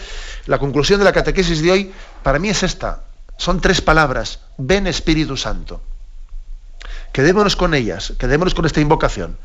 [0.46, 1.92] la conclusión de la catequesis de hoy
[2.22, 3.04] para mí es esta.
[3.38, 4.40] Son tres palabras.
[4.58, 5.82] Ven Espíritu Santo.
[7.12, 9.38] Quedémonos con ellas, quedémonos con esta invocación.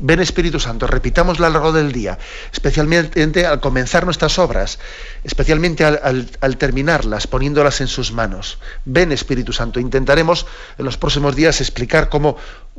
[0.00, 2.18] Ven Espíritu Santo, repitámosla a lo largo del día,
[2.52, 4.80] especialmente al comenzar nuestras obras,
[5.22, 8.58] especialmente al, terminarlas, poniéndolas en sus manos.
[8.84, 9.78] Ven Espíritu Santo.
[9.78, 10.46] Intentaremos
[10.78, 12.36] en los próximos días explicar cómo,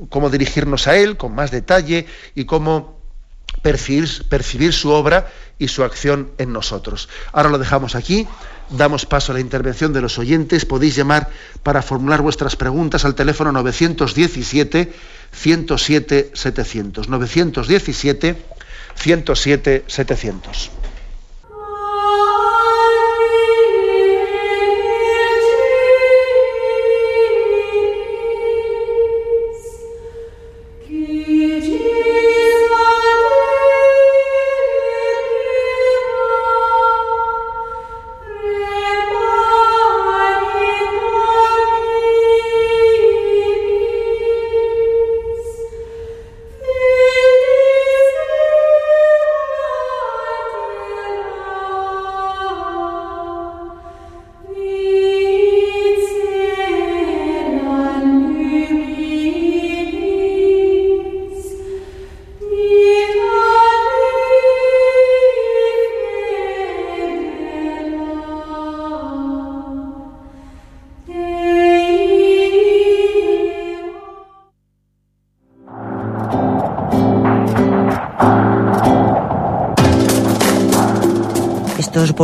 [0.09, 2.92] cómo dirigirnos a Él con más detalle y cómo
[3.61, 7.09] percibir, percibir su obra y su acción en nosotros.
[7.31, 8.27] Ahora lo dejamos aquí
[8.69, 10.65] damos paso a la intervención de los oyentes.
[10.65, 11.29] Podéis llamar
[11.61, 14.93] para formular vuestras preguntas al teléfono 917
[15.31, 16.31] 107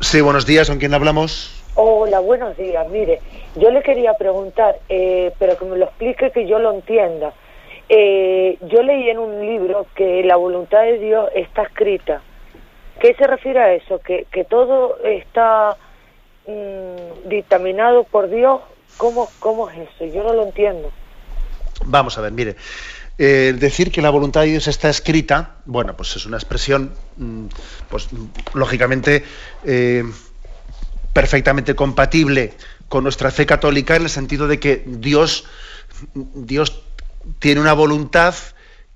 [0.00, 1.64] Sí, buenos días, ¿con quién hablamos?
[1.74, 2.86] Hola, buenos días.
[2.88, 3.20] Mire,
[3.54, 7.32] yo le quería preguntar, eh, pero que me lo explique que yo lo entienda.
[7.88, 12.20] Eh, yo leí en un libro que la voluntad de Dios está escrita.
[13.00, 13.98] ¿Qué se refiere a eso?
[14.00, 15.76] ¿Que, que todo está
[16.46, 18.60] mm, dictaminado por Dios?
[18.96, 20.06] ¿Cómo, ¿Cómo es eso?
[20.06, 20.90] Yo no lo entiendo.
[21.84, 22.56] Vamos a ver, mire.
[23.18, 27.46] Eh, decir que la voluntad de Dios está escrita, bueno, pues es una expresión, mm,
[27.88, 28.08] pues
[28.52, 29.24] lógicamente
[29.64, 30.04] eh,
[31.14, 32.52] perfectamente compatible
[32.88, 35.46] con nuestra fe católica en el sentido de que Dios,
[36.14, 36.82] Dios
[37.38, 38.34] tiene una voluntad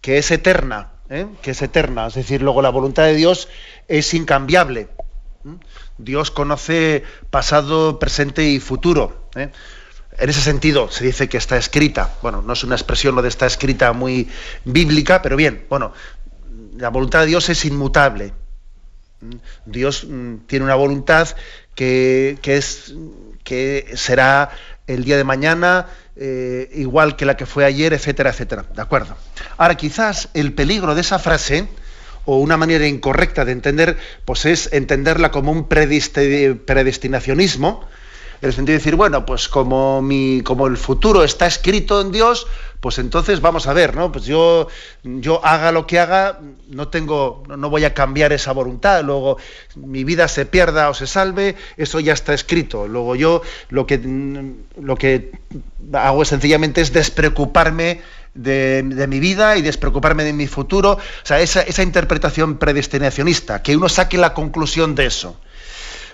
[0.02, 1.26] que es eterna, ¿eh?
[1.40, 3.48] que es eterna, es decir, luego la voluntad de Dios
[3.88, 4.88] es incambiable.
[5.96, 9.30] Dios conoce pasado, presente y futuro.
[10.20, 12.14] En ese sentido se dice que está escrita.
[12.20, 14.28] Bueno, no es una expresión lo de está escrita muy
[14.66, 15.94] bíblica, pero bien, bueno,
[16.76, 18.34] la voluntad de Dios es inmutable.
[19.64, 21.28] Dios mm, tiene una voluntad
[21.74, 22.92] que, es,
[23.42, 24.50] que será
[24.86, 28.66] el día de mañana eh, igual que la que fue ayer, etcétera, etcétera.
[28.74, 29.16] ¿De acuerdo?
[29.56, 31.66] Ahora, quizás el peligro de esa frase
[32.26, 33.96] o una manera incorrecta de entender,
[34.26, 37.88] pues es entenderla como un predestinacionismo,
[38.42, 42.10] en el sentido de decir, bueno, pues como, mi, como el futuro está escrito en
[42.10, 42.46] Dios,
[42.80, 44.10] pues entonces vamos a ver, ¿no?
[44.10, 44.68] Pues yo,
[45.04, 49.04] yo haga lo que haga, no tengo, no voy a cambiar esa voluntad.
[49.04, 49.36] Luego
[49.76, 52.88] mi vida se pierda o se salve, eso ya está escrito.
[52.88, 54.00] Luego yo lo que,
[54.80, 55.32] lo que
[55.92, 58.00] hago sencillamente es despreocuparme
[58.32, 60.92] de, de, mi vida y despreocuparme de mi futuro.
[60.92, 65.36] O sea, esa, esa interpretación predestinacionista, que uno saque la conclusión de eso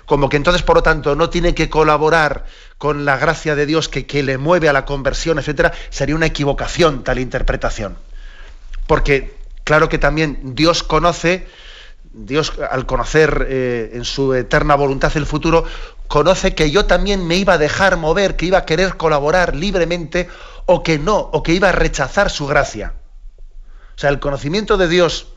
[0.06, 2.46] como que entonces, por lo tanto, no tiene que colaborar
[2.78, 6.26] con la gracia de Dios que, que le mueve a la conversión, etcétera, sería una
[6.26, 7.96] equivocación tal interpretación.
[8.86, 11.46] Porque, claro que también Dios conoce,
[12.12, 15.64] Dios al conocer eh, en su eterna voluntad el futuro,
[16.06, 20.28] conoce que yo también me iba a dejar mover, que iba a querer colaborar libremente,
[20.66, 22.94] o que no, o que iba a rechazar su gracia.
[23.96, 25.35] O sea, el conocimiento de Dios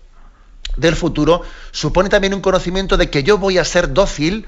[0.78, 1.42] del futuro
[1.72, 4.48] supone también un conocimiento de que yo voy a ser dócil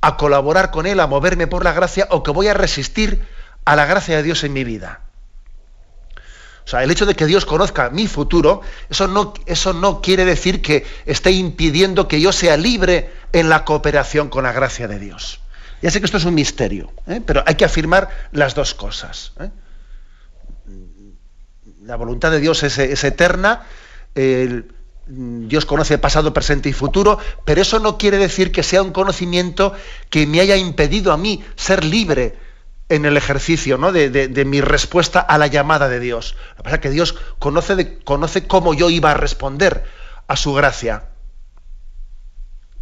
[0.00, 3.26] a colaborar con Él, a moverme por la gracia, o que voy a resistir
[3.64, 5.00] a la gracia de Dios en mi vida.
[6.64, 10.24] O sea, el hecho de que Dios conozca mi futuro, eso no, eso no quiere
[10.24, 14.98] decir que esté impidiendo que yo sea libre en la cooperación con la gracia de
[14.98, 15.40] Dios.
[15.82, 17.22] Ya sé que esto es un misterio, ¿eh?
[17.24, 19.32] pero hay que afirmar las dos cosas.
[19.40, 19.50] ¿eh?
[21.82, 23.62] La voluntad de Dios es, es eterna.
[25.12, 29.72] Dios conoce pasado, presente y futuro, pero eso no quiere decir que sea un conocimiento
[30.08, 32.38] que me haya impedido a mí ser libre
[32.88, 33.90] en el ejercicio ¿no?
[33.92, 36.36] de, mi respuesta a la llamada de Dios.
[36.56, 39.84] Que pasa es que Dios conoce, conoce cómo yo iba a responder
[40.28, 41.04] a su gracia.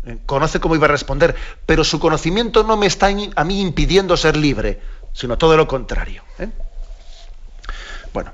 [0.05, 4.19] Eh, conoce cómo iba a responder, pero su conocimiento no me está a mí impidiendo
[4.19, 4.81] ser libre,
[5.15, 6.25] sino todo lo contrario.
[6.39, 6.49] ¿eh?
[8.13, 8.33] Bueno,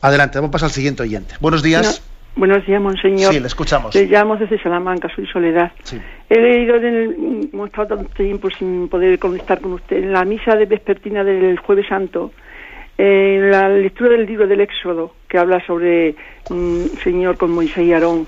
[0.00, 1.34] adelante, vamos a pasar al siguiente oyente.
[1.40, 2.00] Buenos días.
[2.34, 3.32] Buenos días, monseñor.
[3.32, 3.94] Sí, le escuchamos.
[3.94, 5.70] Le llamo desde Salamanca, soy Soledad.
[6.30, 10.56] He leído, en hemos estado tanto tiempo sin poder conectar con usted, en la misa
[10.56, 12.32] de vespertina del Jueves Santo,
[12.96, 16.14] en la lectura del libro del Éxodo, que habla sobre
[16.48, 18.26] un mm, Señor con Moisés y Aarón,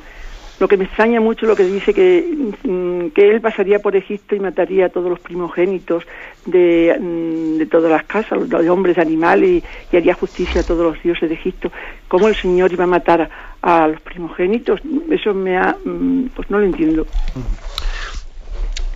[0.60, 2.26] lo que me extraña mucho lo que dice que,
[2.62, 6.04] mm, que él pasaría por Egipto y mataría a todos los primogénitos
[6.46, 11.02] de, mm, de todas las casas, los hombres, animales, y, haría justicia a todos los
[11.02, 11.72] dioses de Egipto.
[12.08, 13.28] ¿Cómo el Señor iba a matar
[13.62, 14.80] a, los primogénitos?
[15.10, 15.76] Eso me ha...
[15.84, 17.06] Mm, pues no lo entiendo.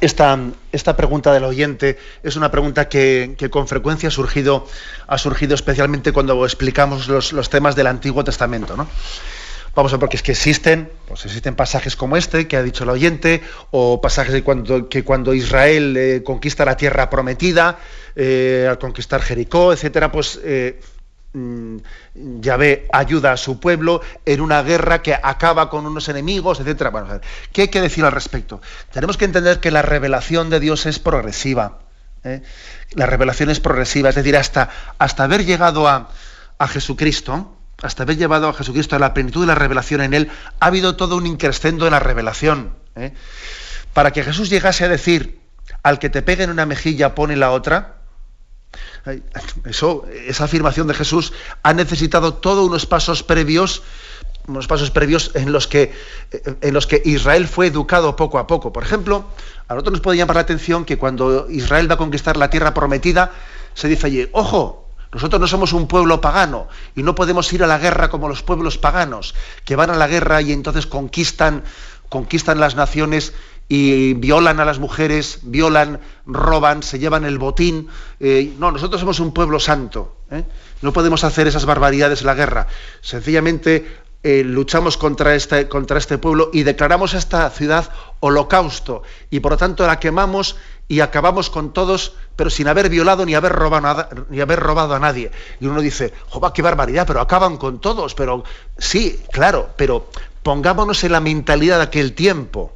[0.00, 0.38] Esta,
[0.70, 4.64] esta, pregunta del oyente es una pregunta que, que, con frecuencia ha surgido,
[5.08, 8.76] ha surgido especialmente cuando explicamos los, los temas del Antiguo Testamento.
[8.76, 8.86] ¿no?
[9.78, 12.82] Vamos a ver, porque es que existen, pues existen pasajes como este que ha dicho
[12.82, 17.78] el oyente, o pasajes de cuando, que cuando Israel eh, conquista la tierra prometida,
[18.16, 20.80] eh, al conquistar Jericó, etcétera, pues eh,
[21.32, 21.76] mm,
[22.40, 26.90] Yahvé ayuda a su pueblo en una guerra que acaba con unos enemigos, etcétera.
[26.90, 27.20] Bueno,
[27.52, 28.60] ¿qué hay que decir al respecto?
[28.92, 31.78] Tenemos que entender que la revelación de Dios es progresiva.
[32.94, 36.10] La revelación es progresiva, es decir, hasta, hasta haber llegado a,
[36.58, 40.30] a Jesucristo, hasta haber llevado a Jesucristo a la plenitud de la revelación en él,
[40.60, 42.74] ha habido todo un increscendo en la revelación.
[42.96, 43.12] ¿eh?
[43.92, 45.40] Para que Jesús llegase a decir,
[45.82, 47.98] al que te pegue en una mejilla, pone la otra,
[49.64, 53.82] eso, esa afirmación de Jesús ha necesitado todos unos pasos previos,
[54.46, 55.92] unos pasos previos en los que,
[56.60, 58.72] en los que Israel fue educado poco a poco.
[58.72, 59.24] Por ejemplo,
[59.68, 62.74] a nosotros nos puede llamar la atención que cuando Israel va a conquistar la tierra
[62.74, 63.32] prometida,
[63.74, 67.66] se dice allí, ojo, nosotros no somos un pueblo pagano y no podemos ir a
[67.66, 69.34] la guerra como los pueblos paganos,
[69.64, 71.64] que van a la guerra y entonces conquistan,
[72.08, 73.32] conquistan las naciones
[73.68, 77.88] y violan a las mujeres, violan, roban, se llevan el botín.
[78.18, 80.16] Eh, no, nosotros somos un pueblo santo.
[80.30, 80.44] ¿eh?
[80.80, 82.66] No podemos hacer esas barbaridades en la guerra.
[83.02, 83.86] Sencillamente
[84.22, 89.58] eh, luchamos contra este, contra este pueblo y declaramos esta ciudad holocausto y por lo
[89.58, 90.56] tanto la quemamos
[90.88, 94.98] y acabamos con todos, pero sin haber violado ni haber robado, ni haber robado a
[94.98, 95.30] nadie.
[95.60, 97.06] Y uno dice, ¡joba, qué barbaridad!
[97.06, 98.14] Pero acaban con todos.
[98.14, 98.42] Pero
[98.78, 100.08] sí, claro, pero
[100.42, 102.74] pongámonos en la mentalidad de aquel tiempo,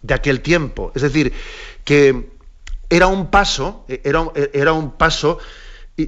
[0.00, 0.90] de aquel tiempo.
[0.94, 1.34] Es decir,
[1.84, 2.30] que
[2.88, 5.38] era un paso, era, era un paso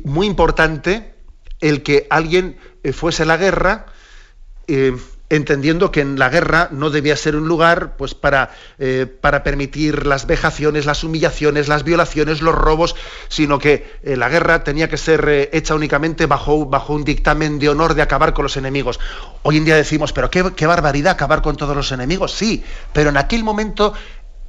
[0.05, 1.15] muy importante
[1.61, 3.87] el que alguien eh, fuese a la guerra,
[4.67, 4.97] eh,
[5.33, 10.07] entendiendo que en la guerra no debía ser un lugar pues, para, eh, para permitir
[10.07, 12.95] las vejaciones, las humillaciones, las violaciones, los robos,
[13.29, 17.59] sino que eh, la guerra tenía que ser eh, hecha únicamente bajo, bajo un dictamen
[17.59, 19.01] de honor de acabar con los enemigos.
[19.41, 22.63] Hoy en día decimos, pero qué, qué barbaridad acabar con todos los enemigos, sí,
[22.93, 23.95] pero en aquel momento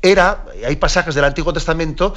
[0.02, 2.14] era, hay pasajes del Antiguo Testamento,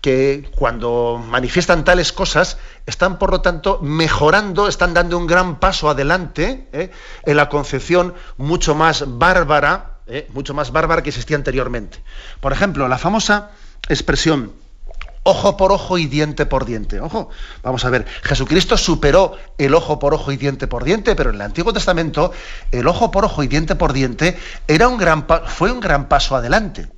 [0.00, 5.90] que cuando manifiestan tales cosas están, por lo tanto, mejorando, están dando un gran paso
[5.90, 6.90] adelante ¿eh?
[7.24, 10.28] en la concepción mucho más bárbara, ¿eh?
[10.32, 12.02] mucho más bárbara que existía anteriormente.
[12.40, 13.50] Por ejemplo, la famosa
[13.88, 14.52] expresión
[15.26, 17.00] ojo por ojo y diente por diente.
[17.00, 17.30] Ojo,
[17.62, 21.36] vamos a ver, Jesucristo superó el ojo por ojo y diente por diente, pero en
[21.36, 22.32] el Antiguo Testamento
[22.70, 24.38] el ojo por ojo y diente por diente
[24.68, 26.95] era un gran fue un gran paso adelante.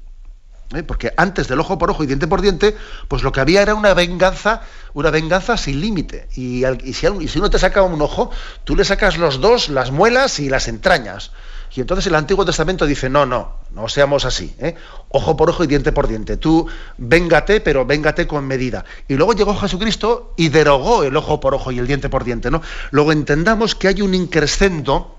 [0.75, 0.83] ¿Eh?
[0.83, 2.77] porque antes del ojo por ojo y diente por diente,
[3.09, 4.63] pues lo que había era una venganza,
[4.95, 6.29] una venganza sin límite.
[6.35, 8.31] Y, si, uno te sacaba un ojo,
[8.65, 11.33] tú le sacas los dos, las muelas y las entrañas.
[11.75, 14.75] Y entonces el Antiguo Testamento dice, no, no, no seamos así, ¿eh?
[15.11, 16.37] ojo por ojo y diente por diente.
[16.37, 16.67] Tú
[16.97, 18.85] véngate, pero véngate con medida.
[19.07, 22.51] Y luego llegó Jesucristo y derogó el ojo por ojo y el diente por diente.
[22.51, 22.63] ¿no?
[22.91, 25.19] Luego entendamos que hay un increscendo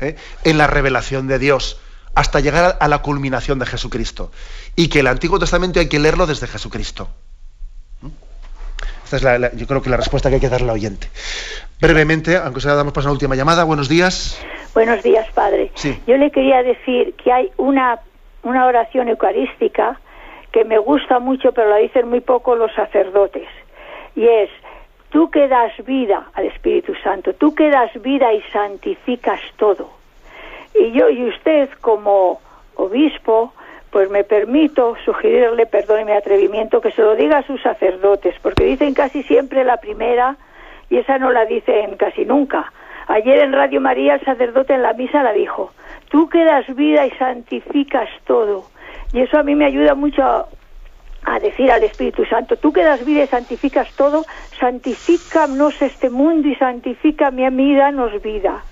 [0.00, 0.16] ¿eh?
[0.44, 1.78] en la revelación de Dios
[2.16, 4.32] hasta llegar a la culminación de Jesucristo.
[4.74, 7.08] Y que el Antiguo Testamento hay que leerlo desde Jesucristo.
[8.00, 8.08] ¿Mm?
[9.04, 11.08] Esta es la, yo creo que la respuesta que hay que darle al oyente.
[11.78, 14.42] Brevemente, aunque sea damos paso a una última llamada, buenos días.
[14.72, 15.70] Buenos días, padre.
[16.06, 18.00] Yo le quería decir que hay una,
[18.42, 20.00] una oración eucarística
[20.52, 23.46] que me gusta mucho, pero la dicen muy poco los sacerdotes.
[24.14, 24.48] Y es,
[25.10, 30.05] tú que das vida al Espíritu Santo, tú que das vida y santificas todo
[30.80, 32.40] y yo y usted como
[32.76, 33.52] obispo,
[33.90, 38.64] pues me permito sugerirle, perdón mi atrevimiento, que se lo diga a sus sacerdotes, porque
[38.64, 40.36] dicen casi siempre la primera
[40.90, 42.72] y esa no la dicen casi nunca.
[43.08, 45.72] Ayer en Radio María el sacerdote en la misa la dijo,
[46.10, 48.66] tú que das vida y santificas todo.
[49.12, 53.04] Y eso a mí me ayuda mucho a, decir al Espíritu Santo, tú que das
[53.04, 54.24] vida y santificas todo,
[54.60, 58.62] santifícanos este mundo y santifica mi y danos vida.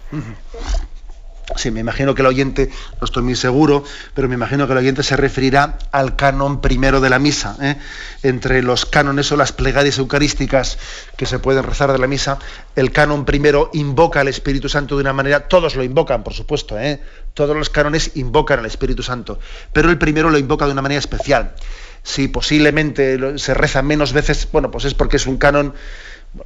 [1.57, 2.71] Sí, me imagino que el oyente,
[3.01, 3.85] no estoy muy seguro,
[4.15, 7.57] pero me imagino que el oyente se referirá al canon primero de la misa.
[7.61, 7.77] ¿eh?
[8.23, 10.79] Entre los cánones o las plegarias eucarísticas
[11.17, 12.39] que se pueden rezar de la misa,
[12.77, 16.79] el canon primero invoca al Espíritu Santo de una manera, todos lo invocan, por supuesto,
[16.79, 17.01] ¿eh?
[17.35, 19.39] todos los cánones invocan al Espíritu Santo,
[19.73, 21.55] pero el primero lo invoca de una manera especial.
[22.03, 25.75] Si posiblemente se reza menos veces, bueno, pues es porque es un canon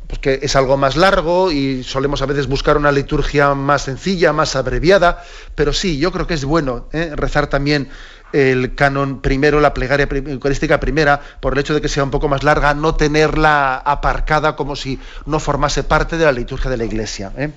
[0.07, 4.33] pues que es algo más largo y solemos a veces buscar una liturgia más sencilla,
[4.33, 5.25] más abreviada,
[5.55, 7.13] pero sí, yo creo que es bueno ¿eh?
[7.15, 7.89] rezar también
[8.33, 12.29] el canon primero, la plegaria eucarística primera, por el hecho de que sea un poco
[12.29, 16.85] más larga, no tenerla aparcada como si no formase parte de la liturgia de la
[16.85, 17.33] Iglesia.
[17.39, 17.51] ¿eh?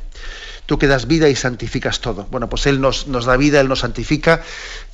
[0.66, 2.28] Tú que das vida y santificas todo.
[2.32, 4.42] Bueno, pues Él nos, da vida, Él nos santifica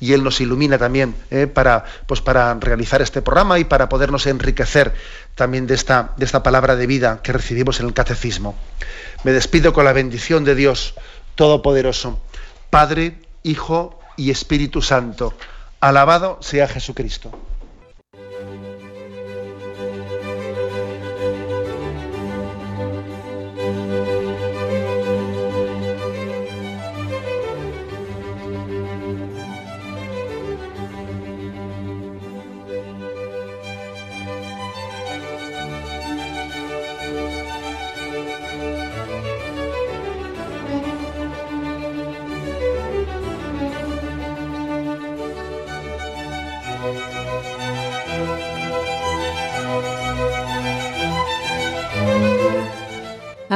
[0.00, 1.46] y Él nos ilumina también ¿eh?
[1.46, 4.94] para, pues para realizar este programa y para podernos enriquecer
[5.34, 8.56] también de esta, de esta palabra de vida que recibimos en el catecismo.
[9.24, 10.94] Me despido con la bendición de Dios
[11.34, 12.20] Todopoderoso,
[12.70, 15.34] Padre, Hijo y Espíritu Santo.
[15.80, 17.30] Alabado sea Jesucristo.